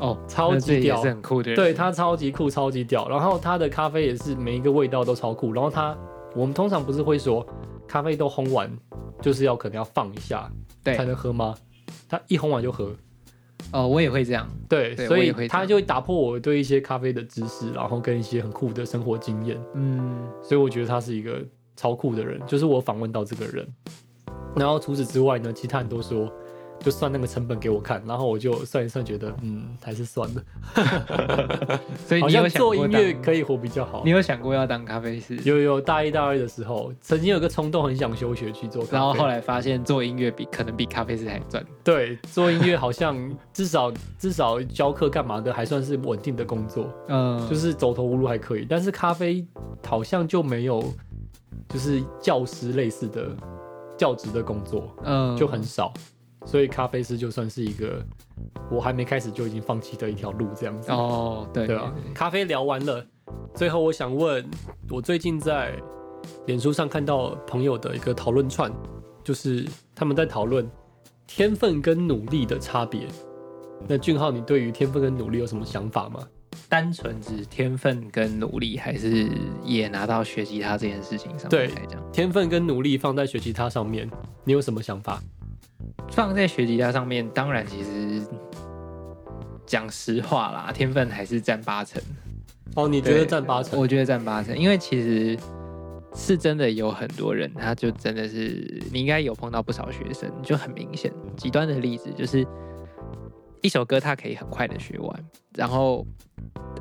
[0.00, 1.54] 哦，超级屌，是很酷的。
[1.54, 3.08] 对他超级酷，超级屌。
[3.08, 5.52] 然后他的咖啡也是每一个味道都超酷。
[5.52, 5.96] 然后他，
[6.34, 7.46] 我们通常不是会说
[7.86, 8.68] 咖啡豆烘完
[9.22, 10.50] 就是要可能要放一下。
[10.82, 11.54] 才能喝吗？
[12.08, 12.90] 他一烘完就喝。
[13.72, 14.48] 哦，我也会这样。
[14.68, 19.60] 对，所以他就会打破我对一些咖啡的知识，然后跟一些很酷的生活经验。
[19.74, 21.44] 嗯，所以我觉得他是一个
[21.76, 22.40] 超酷的人。
[22.46, 23.66] 就是我访问到这个人，
[24.56, 26.32] 然后除此之外呢，其他人都说。
[26.80, 30.42] 就算那个成本给我看，然后我就算一算，觉得嗯，还是算了。
[32.06, 34.02] 所以你有做音乐可以活比较好。
[34.04, 35.36] 你有想过要当咖啡师？
[35.44, 38.84] 有有，大一大二的时候，曾经有个冲动，很想休学去做。
[38.90, 41.64] 然后后来发现做音乐比可能比咖啡师还赚。
[41.82, 43.16] 对，做音乐好像
[43.52, 48.64] 至少至少教课干嘛的还算是稳定的工作，嗯，就是走投无路还可以。
[48.68, 49.44] 但是咖啡
[49.84, 50.82] 好像就没有，
[51.68, 53.36] 就是教师类似的
[53.96, 55.92] 教职的工作，嗯，就很少。
[56.44, 58.04] 所以咖啡师就算是一个
[58.70, 61.92] 我还没开始就已经放弃的一条路，这样子哦，对对啊。
[62.14, 63.04] 咖啡聊完了，
[63.54, 64.44] 最后我想问，
[64.90, 65.78] 我最近在
[66.46, 68.72] 脸书上看到朋友的一个讨论串，
[69.22, 70.68] 就是他们在讨论
[71.26, 73.06] 天分跟努力的差别。
[73.86, 76.26] 那俊浩，你对于天分跟努力有什么想法吗？
[76.68, 79.30] 单纯指天分跟努力，还是
[79.64, 82.02] 也拿到学吉他这件事情上面来讲？
[82.12, 84.10] 天分跟努力放在学吉他上面，
[84.44, 85.22] 你有什么想法？
[86.10, 88.22] 放在学吉他上面，当然其实
[89.66, 92.00] 讲实话啦，天分还是占八成。
[92.74, 93.78] 哦，你觉得占八成？
[93.78, 95.36] 我觉得占八成，因为其实
[96.14, 102.46] 是真的有很多人，他就真的是你应该有碰到不少学生，就很明显极端的例子，就是
[103.62, 106.06] 一首歌他可以很快的学完，然后。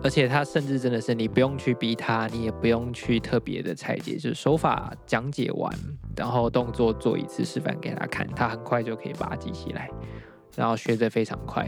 [0.03, 5.73] 而且他甚至真的是你不用去逼他，你也不用去特别的拆解，就是手法讲解完，
[6.15, 9.89] 然后动作做一次示范给他看，他很快就可以把它记起来，
[10.55, 11.67] 然后学得非常快，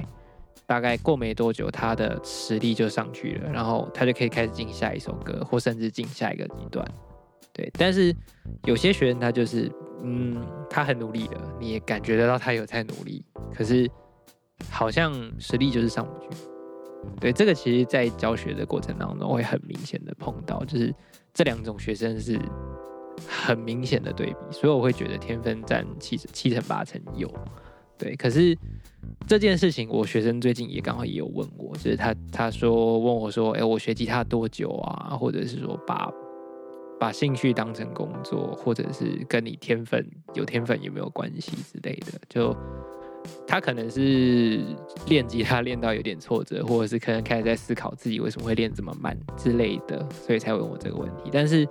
[0.68, 6.88] 大概过没多久，他的实力就上去了，然后他就可以开始进下一首歌，或甚至进下一个阶段。
[7.52, 8.16] 对，但是
[8.66, 9.72] 有些学生他就是，
[10.04, 13.26] 嗯，他很努力的，你也感觉得到他有在努力，
[13.56, 13.90] 可是
[14.70, 16.28] 好像实力就是上不去。
[17.20, 20.94] 对，这个其实，在教学的过程当中会很明显的碰到，就是
[21.34, 22.38] 这两种学生是
[23.28, 27.32] 很明显的对比，所以我会觉得天分占七七成八成有。
[27.98, 28.58] 对，可是
[29.28, 35.18] 这件事情，我学生最近也刚好也有问我，就是他他说问我说，哎，我学吉他多久啊？
[35.18, 36.12] 或者是说把
[37.00, 42.56] 把兴趣当成工作，或者是跟你天分有天分有没有关系之类的，就
[43.48, 44.62] 他可能是
[45.08, 51.30] 练吉他练到有点挫折，或者是可能开始在思考自己为什么会练这么慢之类的，所以才问我这个问题。
[51.32, 51.68] 但是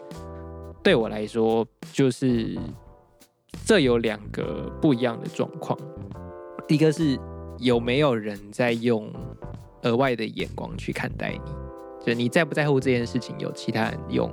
[0.83, 2.59] 对我来说，就是
[3.65, 5.79] 这有两个不一样的状况，
[6.69, 7.19] 一个是
[7.59, 9.13] 有没有人在用
[9.83, 11.53] 额外的眼光去看待你，
[12.05, 14.31] 就你在不在乎这件事情，有其他人用。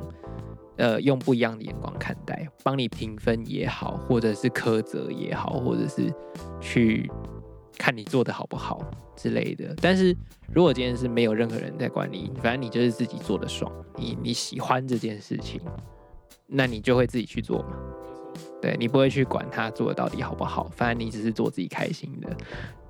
[0.77, 6.13] 呃，用不一样的眼光看待，帮你评分也好，或者是苛责也好，或者是
[6.59, 7.09] 去
[7.77, 9.73] 看你做的好不好之类的。
[9.81, 10.15] 但是
[10.53, 15.61] 如果今天是没有任何人在管你，反正你就是自己做的爽，你你喜欢这件事情，
[16.47, 17.77] 那你就会自己去做嘛。
[18.61, 22.35] 对你不会去管他做的到底好不好，反正你只是做自己开心的。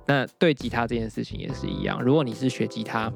[0.06, 3.12] 那对吉他这件事情也是一样，如果你是学吉他，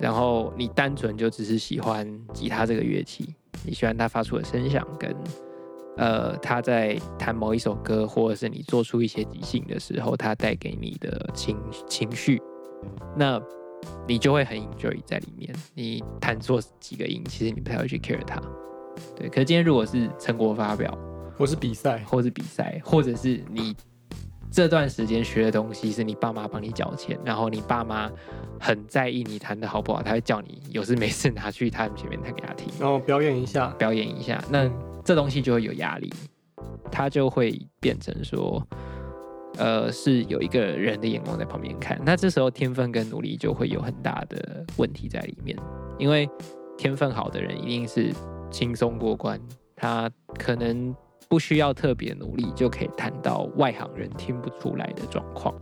[0.00, 3.32] 然后你单纯就只是喜欢吉他这个乐器。
[3.64, 5.14] 你喜欢他发出的声响，跟
[5.96, 11.56] 呃他在弹某一首歌，或者是你做出一些即兴的时候，他带给你的情
[11.88, 12.40] 情绪，
[13.16, 13.40] 那
[14.06, 15.54] 你就会很 enjoy 在里面。
[15.74, 18.40] 你弹错几个音，其实你不太会去 care 它。
[19.16, 20.96] 对，可是今天如果是成果发表，
[21.36, 23.74] 或是比赛，或是比赛，或者是你。
[24.54, 28.08] 这段时间学的东西是你爸妈帮你缴钱，然后你爸妈
[28.60, 34.40] 很在意你弹的好不好，他会叫你有事没事拿去他们前面弹给他听，然 后表演一下，表演一下。
[34.48, 34.70] 那
[35.04, 36.08] 这东西就会有压力，
[36.88, 38.64] 他就会变成说，
[39.58, 42.00] 呃，是有一个人的眼光在旁边看。
[42.06, 45.58] 那这时候天分跟努力就会有很大的问题在里面，
[45.98, 46.30] 因为
[46.78, 48.14] 天分好的人一定是
[48.52, 49.40] 轻松过关，
[49.74, 50.94] 他可能。
[51.34, 55.52] 不需要特别努力就可以谈到外行人听不出来的状况，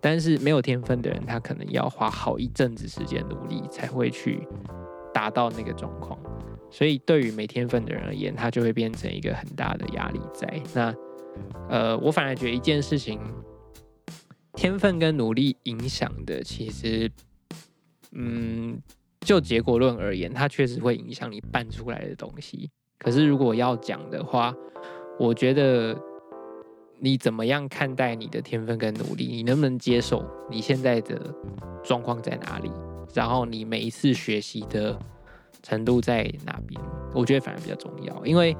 [0.00, 4.46] 但是没有天分的人，他可能要花好一阵子时间努力才会去
[5.12, 6.16] 达到那个状况。
[6.70, 10.62] 所以对于没天分的人而言，他就会变成一个很大的压力在。
[10.72, 10.94] 那
[11.68, 13.18] 呃，我反而觉得一件事情，
[14.52, 17.10] 天分跟努力影响的，其实
[18.12, 18.80] 嗯，
[19.18, 22.70] 就结果论而言，它确实会影响你办出来的东西。
[23.02, 24.54] 可是如果要讲的话，
[25.18, 25.96] 我觉得
[27.00, 29.26] 你怎么样看待你的天分跟努力？
[29.26, 31.20] 你能不能接受你现在的
[31.82, 32.70] 状况在哪里？
[33.12, 34.96] 然后你每一次学习的
[35.64, 36.80] 程度在哪边？
[37.12, 38.56] 我觉得反而比较重要，因为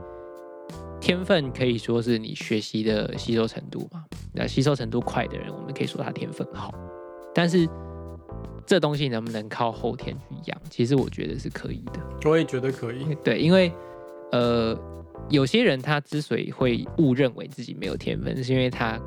[1.01, 4.05] 天分可以说是你学习的吸收程度嘛。
[4.35, 6.75] 那吸收程度快的人，我们可以说他天分好。
[7.33, 7.69] 但是
[8.67, 10.61] 这东西能不能靠后天去养？
[10.69, 12.29] 其实我觉得是可以的。
[12.29, 13.15] 我也觉得可以。
[13.23, 13.73] 对，因为。
[14.33, 14.77] 呃，
[15.29, 19.01] 有些人他之所以会误认为自己没有天分，是因为他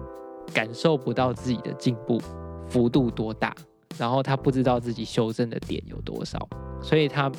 [0.53, 2.21] 感受不到自己的进步
[2.67, 3.53] 幅度多大，
[3.97, 6.47] 然后他不知道自己修正的点有多少，
[6.81, 7.31] 所以他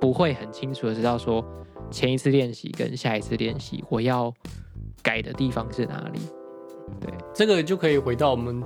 [0.00, 1.44] 不会很清楚的知道说
[1.90, 4.32] 前一次练习跟下一次练习我要
[5.00, 6.18] 改的地方是哪里。
[7.00, 8.62] 对，这个就可以回到我们，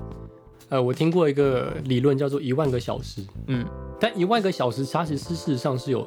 [0.70, 3.66] 呃，我听过一个理论叫做一万个小时，嗯，
[4.00, 6.06] 但一万个小时它其实事实上是有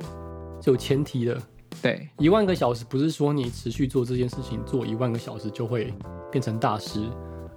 [0.59, 1.39] 是有前提的。
[1.81, 5.93] 对，一万个小时不是说你持续做这件事情做一万个小时就会
[6.31, 6.99] 变成大师，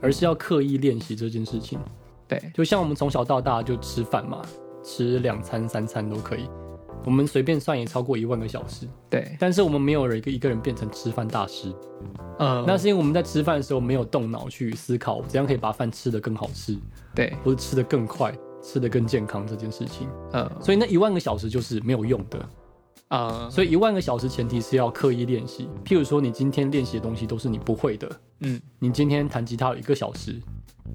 [0.00, 1.78] 而是要刻意练习这件事情。
[2.28, 4.42] 对，就像我们从小到大就吃饭嘛，
[4.84, 6.48] 吃两餐三餐都可以，
[7.04, 8.86] 我们随便算也超过一万个小时。
[9.10, 11.74] 对，但是我们没有人一个一个人变成吃饭大师。
[12.38, 16.76] 嗯，那是因为我们在吃饭的时候没有动脑去思考怎样可以把饭吃得更好吃，
[17.14, 18.32] 对，或者吃得更快，
[18.62, 20.08] 吃得更健康这件事情。
[20.32, 22.48] 嗯，所以那一万个小时就是没有用的。
[23.12, 25.68] 啊，所以一万个小时前提是要刻意练习。
[25.84, 28.10] 譬如说，你今天练习的东西都是你不会的，
[28.40, 30.40] 嗯，你今天弹吉他有一个小时，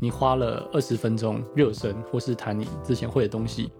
[0.01, 3.71] 你花了二十分钟热身，或是弹你之前会的东西，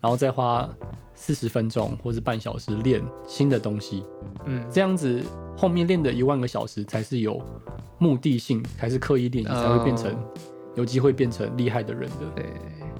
[0.00, 0.68] 然后再花
[1.16, 4.04] 四十分钟或是半小时练新的东西，
[4.46, 5.20] 嗯，这样子
[5.56, 7.42] 后面练的一万个小时才是有
[7.98, 10.16] 目的性，才是刻意练习才会变成
[10.76, 12.30] 有机会变成厉害的人的。
[12.36, 12.46] 对，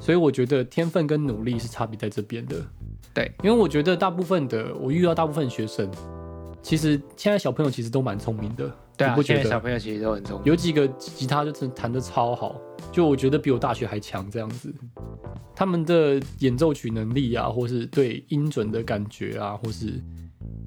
[0.01, 2.57] 所以我觉得天分跟努力是差别在这边的。
[3.12, 5.90] 对，因为我觉得大部分的我遇到大部分学生，
[6.62, 8.70] 其实现在小朋友其实都蛮聪明的。
[8.96, 10.44] 对啊，现在小朋友其实都很聪明。
[10.44, 12.61] 有几个吉他就是弹的超好，
[12.92, 14.72] 就我觉得比我大学还强这样子。
[15.57, 19.94] 他们的演奏曲能力啊，或是对音准的感觉啊，或是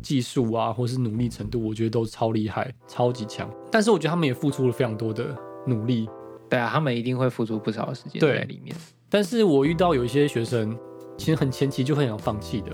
[0.01, 3.47] 技术啊，或是努力程度，我觉得都超厉害，超级强。
[3.71, 5.36] 但是我觉得他们也付出了非常多的
[5.67, 6.09] 努力。
[6.49, 8.75] 对啊，他们一定会付出不少时间在里面。
[9.09, 10.75] 但是我遇到有一些学生。
[11.18, 12.72] 其实很前期就很想放弃的，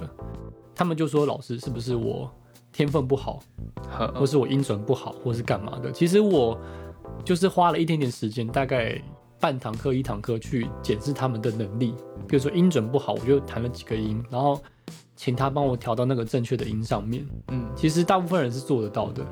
[0.74, 2.32] 他们就说：“老师是不是我
[2.72, 3.40] 天分不好，
[4.16, 6.60] 或是我音准不好，或是干嘛的？”其实我
[7.24, 9.02] 就是花了一点点时间，大概
[9.40, 11.94] 半堂课、一堂课去检视他们的能力。
[12.28, 14.62] 比如说音准不好，我就弹了几个音，然后
[15.16, 17.28] 请他帮我调到那个正确的音上面。
[17.50, 19.26] 嗯，其实大部分人是做得到的。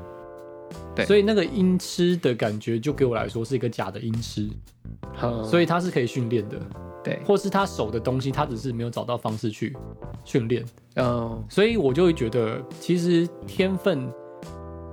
[0.94, 4.48] 对，所以那个音痴的感觉，就给我来说是一个假的音痴。
[5.44, 6.60] 所以他是可以训练的。
[7.04, 9.76] 对，或是他手的东西，他只是没有找到方式去
[10.24, 10.64] 训练。
[10.96, 14.10] 嗯，所以我就会觉得，其实天分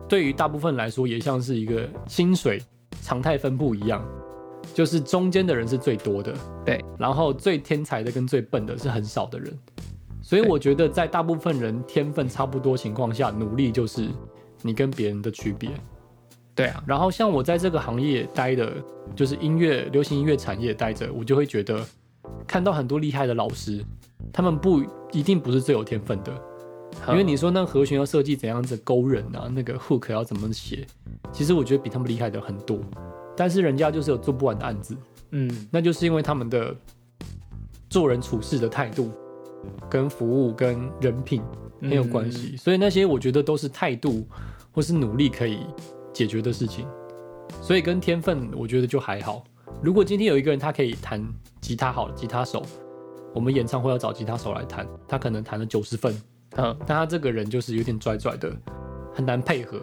[0.07, 2.61] 对于大部分来说，也像是一个薪水
[3.01, 4.05] 常态分布一样，
[4.73, 6.33] 就是中间的人是最多的，
[6.63, 9.57] 对，然后最天才的跟最笨的是很少的人。
[10.21, 14.09] 所以我觉得，在大部分人天分差不多情况下，努力就是
[14.63, 15.69] 你跟别人的区别。
[16.55, 18.71] 对啊，然后像我在这个行业待的，
[19.13, 21.85] 就是音乐、流行音乐产业待着，我就会觉得
[22.47, 23.83] 看到很多厉害的老师，
[24.31, 24.81] 他们不
[25.11, 26.31] 一定不是最有天分的，
[27.09, 30.87] 因为你说那和弦要设计怎样子勾人啊，那个 hook 要怎么写，
[31.33, 32.79] 其实我觉得比他们厉害的很多，
[33.35, 34.95] 但是人家就是有做不完的案子，
[35.31, 36.73] 嗯，那就是因为他们的
[37.89, 39.11] 做人处事的态度、
[39.89, 41.41] 跟服务、跟人品
[41.81, 44.25] 很有关系，所以那些我觉得都是态度
[44.71, 45.59] 或是努力可以。
[46.15, 46.87] 解决的事情，
[47.61, 49.43] 所以跟天分我觉得就还好。
[49.83, 51.21] 如果今天有一个人他可以弹
[51.59, 52.63] 吉他好，吉他手，
[53.33, 56.19] 我们演唱会要找吉他手来弹，他可能弹了九十分，
[56.55, 58.49] 嗯，但他这个人就是有点拽拽的，
[59.13, 59.79] 很难配合。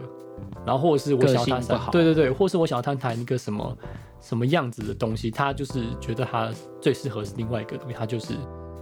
[0.64, 3.78] 然后或者是我想要他对对对，或是我想要他弹一个什么
[4.20, 8.35] 什么样子的东西，他就是觉得他最适合是另外一个东西，他就是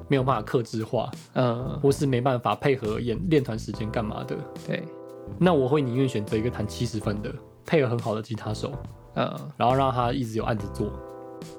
[0.08, 4.36] 没有办法克制化，嗯，或是没办法配合演练团时间干嘛的，
[4.66, 4.84] 对。
[5.38, 7.32] 那我会宁愿选择一个弹七十分的，
[7.64, 8.72] 配合很好的吉他手，
[9.14, 10.92] 呃，然后让他一直有案子做，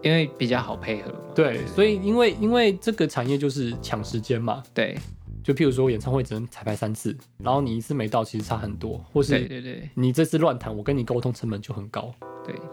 [0.03, 1.19] 因为比较好配合嘛。
[1.33, 4.61] 对，所以因为因为这个产业就是抢时间嘛。
[4.73, 4.97] 对，
[5.43, 9.03] 就譬如说演唱会只能彩排三次，然后你一次没到，其实差很多。
[9.11, 12.13] 或是对对对，你这次乱弹，我跟你沟通成本就很高。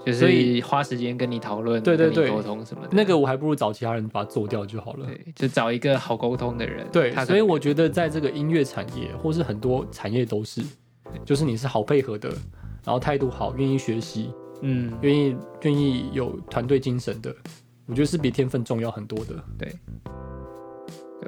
[0.05, 2.89] 对，就是花时间跟你讨论，对对对，沟通什么的。
[2.93, 5.07] 那个我还不如找其他人把它做掉就好了。
[5.07, 6.87] 对，就找一个好沟通的人。
[6.93, 10.63] 对，所以我觉得在这个音乐产业，或是很多产业都是。
[11.25, 12.29] 就是你是好配合的，
[12.85, 17.35] 然后态度好，愿意学习，嗯，愿意愿意有团队精神的，
[17.87, 19.43] 我觉得是比天分重要很多的。
[19.59, 19.73] 对，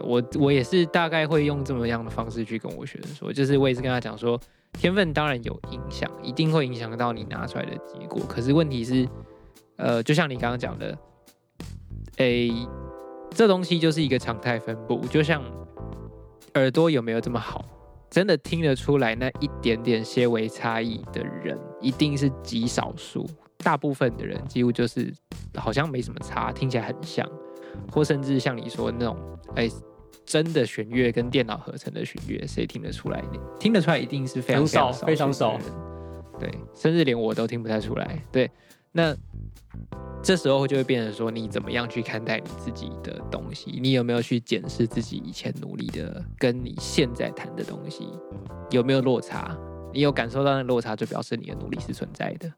[0.02, 4.38] 我我也是大概会用这么样的方式去跟我学生说，就是我也是跟他讲说，
[4.72, 8.22] 天分当然有影响，一定会影响到你拿出来的结果。
[8.28, 9.08] 可是问题是，
[9.76, 10.96] 呃，就像你刚刚讲的，
[12.16, 12.50] 诶，
[13.30, 15.42] 这东西就是一个常态分布，就像
[16.54, 17.64] 耳朵有没有这么好。
[18.08, 23.24] 真的听得出来那一点点些微差异的人，一定是极少数。
[23.58, 25.14] 大部分的人几乎就是
[25.54, 27.24] 好像没什么差，听起来很像，
[27.92, 29.16] 或甚至像你说那种，
[29.54, 29.70] 哎，
[30.24, 33.22] 真的弦乐跟电脑合成的弦乐，谁听得出来？
[33.58, 35.58] 听得出来一定是非常少，非常少。
[36.38, 38.24] 对，甚至连我都听不太出来。
[38.32, 38.50] 对，
[38.92, 39.16] 那。
[40.22, 43.78] 这时候就会变成说，你怎么样去看待你自己的东西？
[43.80, 48.06] 你有没有去检视自己以前努力的，跟你现在谈的东西
[48.70, 49.56] 有没有落差？
[49.94, 52.52] 你有感受到那落差，就表示你的努力是存在的。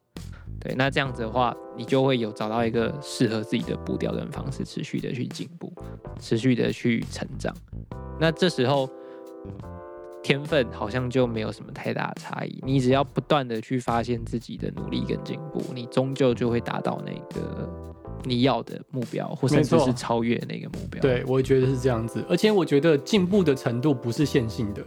[0.62, 5.72] 对，那这样子的话，你就会有找到一个适合自己的步调跟方式，持续的去进步，
[6.20, 7.54] 持续的去成长。
[8.20, 8.88] 那这时候。
[10.24, 17.68] 天分好像就没有什么太大的差异，你只要不断的去发现自己的努力跟进步，你终究就会达到那个
[18.22, 21.02] 你要的目标，或甚至是超越那个目标。
[21.02, 24.80] 对，我觉得是这样子，而且我觉得进步的程度不是线性的。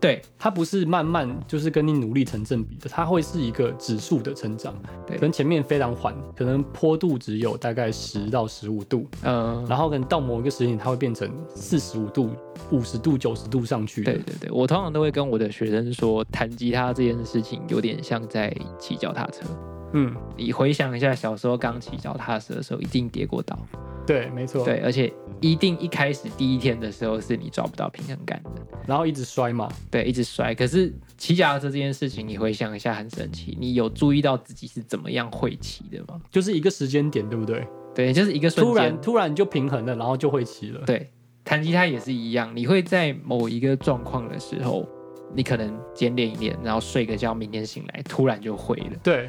[0.00, 4.74] 对，它不是慢慢就是跟你努力成正比的，它会是一个指数的成长，
[5.06, 12.30] 对，可能前面非常缓，可能坡度只有大概十到十五度，嗯，然后可能到某一个时间点，它会变成四十五度、
[12.70, 14.02] 五十度、九十度上去。
[14.02, 19.44] 对对对，我通常都会跟我的学生说，弹吉他这件事情有点像在骑脚踏车。
[19.92, 23.58] 嗯，你回想一下，小时候刚骑脚踏车的时候，一定跌过倒。
[24.06, 24.64] 对，没错。
[24.64, 28.50] 对，而且一定一开始第一天的时候是你抓不到平衡感的，
[28.86, 29.68] 然后一直摔嘛。
[29.90, 30.54] 对，一直摔。
[30.54, 33.56] 可是骑脚踏车这件事情，你回想一下，很神奇。
[33.60, 36.20] 你有注意到自己是怎么样会骑的吗？
[36.30, 37.66] 就是一个时间点，对不对？
[37.94, 40.80] 对，就是一个瞬间，突然突然就平衡了，然后就会骑了。
[40.86, 41.08] 对，
[41.44, 44.88] 弹吉他也是一样，你会在某一个状况的时候，
[45.34, 48.96] 你可能先练一练，然后睡个觉，明天醒来，突然就会了。
[49.02, 49.28] 对。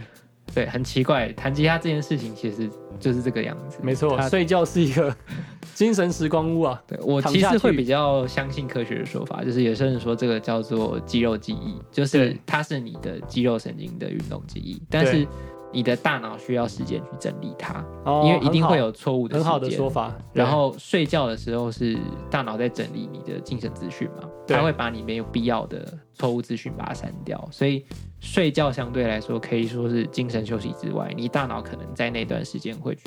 [0.54, 3.78] 对，很奇怪，弹吉他这件事情其实就是这个样子。
[3.82, 5.16] 没错，睡觉是一个
[5.74, 6.82] 精神时光屋啊。
[6.88, 15.28] 对我其实会比较相信科学的说法，就是有些人说这个叫做肌肉记忆，就是它是你的肌肉神经的运动记忆，但是。
[15.74, 17.84] 你的大脑需要时间去整理它，
[18.24, 20.14] 因为一定会有错误的很好的说法。
[20.34, 21.98] 然后睡觉的时候是
[22.30, 27.48] 大脑在整理你的精神资讯嘛，它会把你没有必要的错误资讯把它删掉。
[27.52, 27.86] 所以
[28.20, 33.04] 睡觉相对来说可以说是精神休息之外，你大脑可能在那段时间会去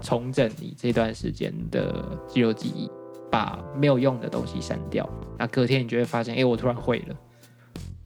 [0.00, 2.90] 重整你这段时间的肌肉记忆，
[3.30, 5.08] 把没有用的东西删掉。
[5.38, 7.14] 那隔天你就会发现，哎，我突然会了。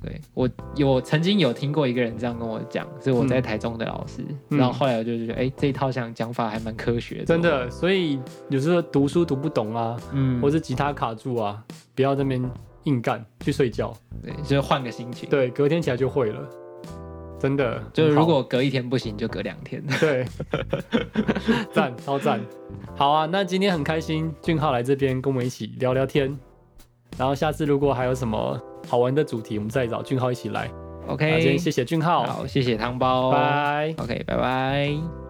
[0.01, 7.25] 对我有曾经有听过一个人这样跟我讲，是我在台中的老师，然后后来我就觉得，哎，这一套想讲法还蛮科学的。
[7.25, 11.63] 真的，所以有时候读书读不懂啊，嗯，或是吉他卡住啊，
[11.97, 12.41] 不要这边
[12.85, 13.93] 硬干，去睡觉。
[14.23, 15.29] 对，就换个心情。
[15.29, 16.49] 对，隔天起来就会了。
[17.41, 19.85] 真的，就是如果隔一天不行，就隔两天。
[20.01, 20.25] 对，
[21.73, 22.41] 赞，超赞。
[22.97, 26.37] 好啊，那今天很开心，俊浩来这边跟我们一起聊聊天。
[27.17, 30.71] 然后下次如果还有什么好玩的主题，我们再找俊浩一起来。
[31.07, 33.95] OK，今天谢谢俊浩，好，谢谢汤包，拜。
[33.99, 35.28] OK，拜拜。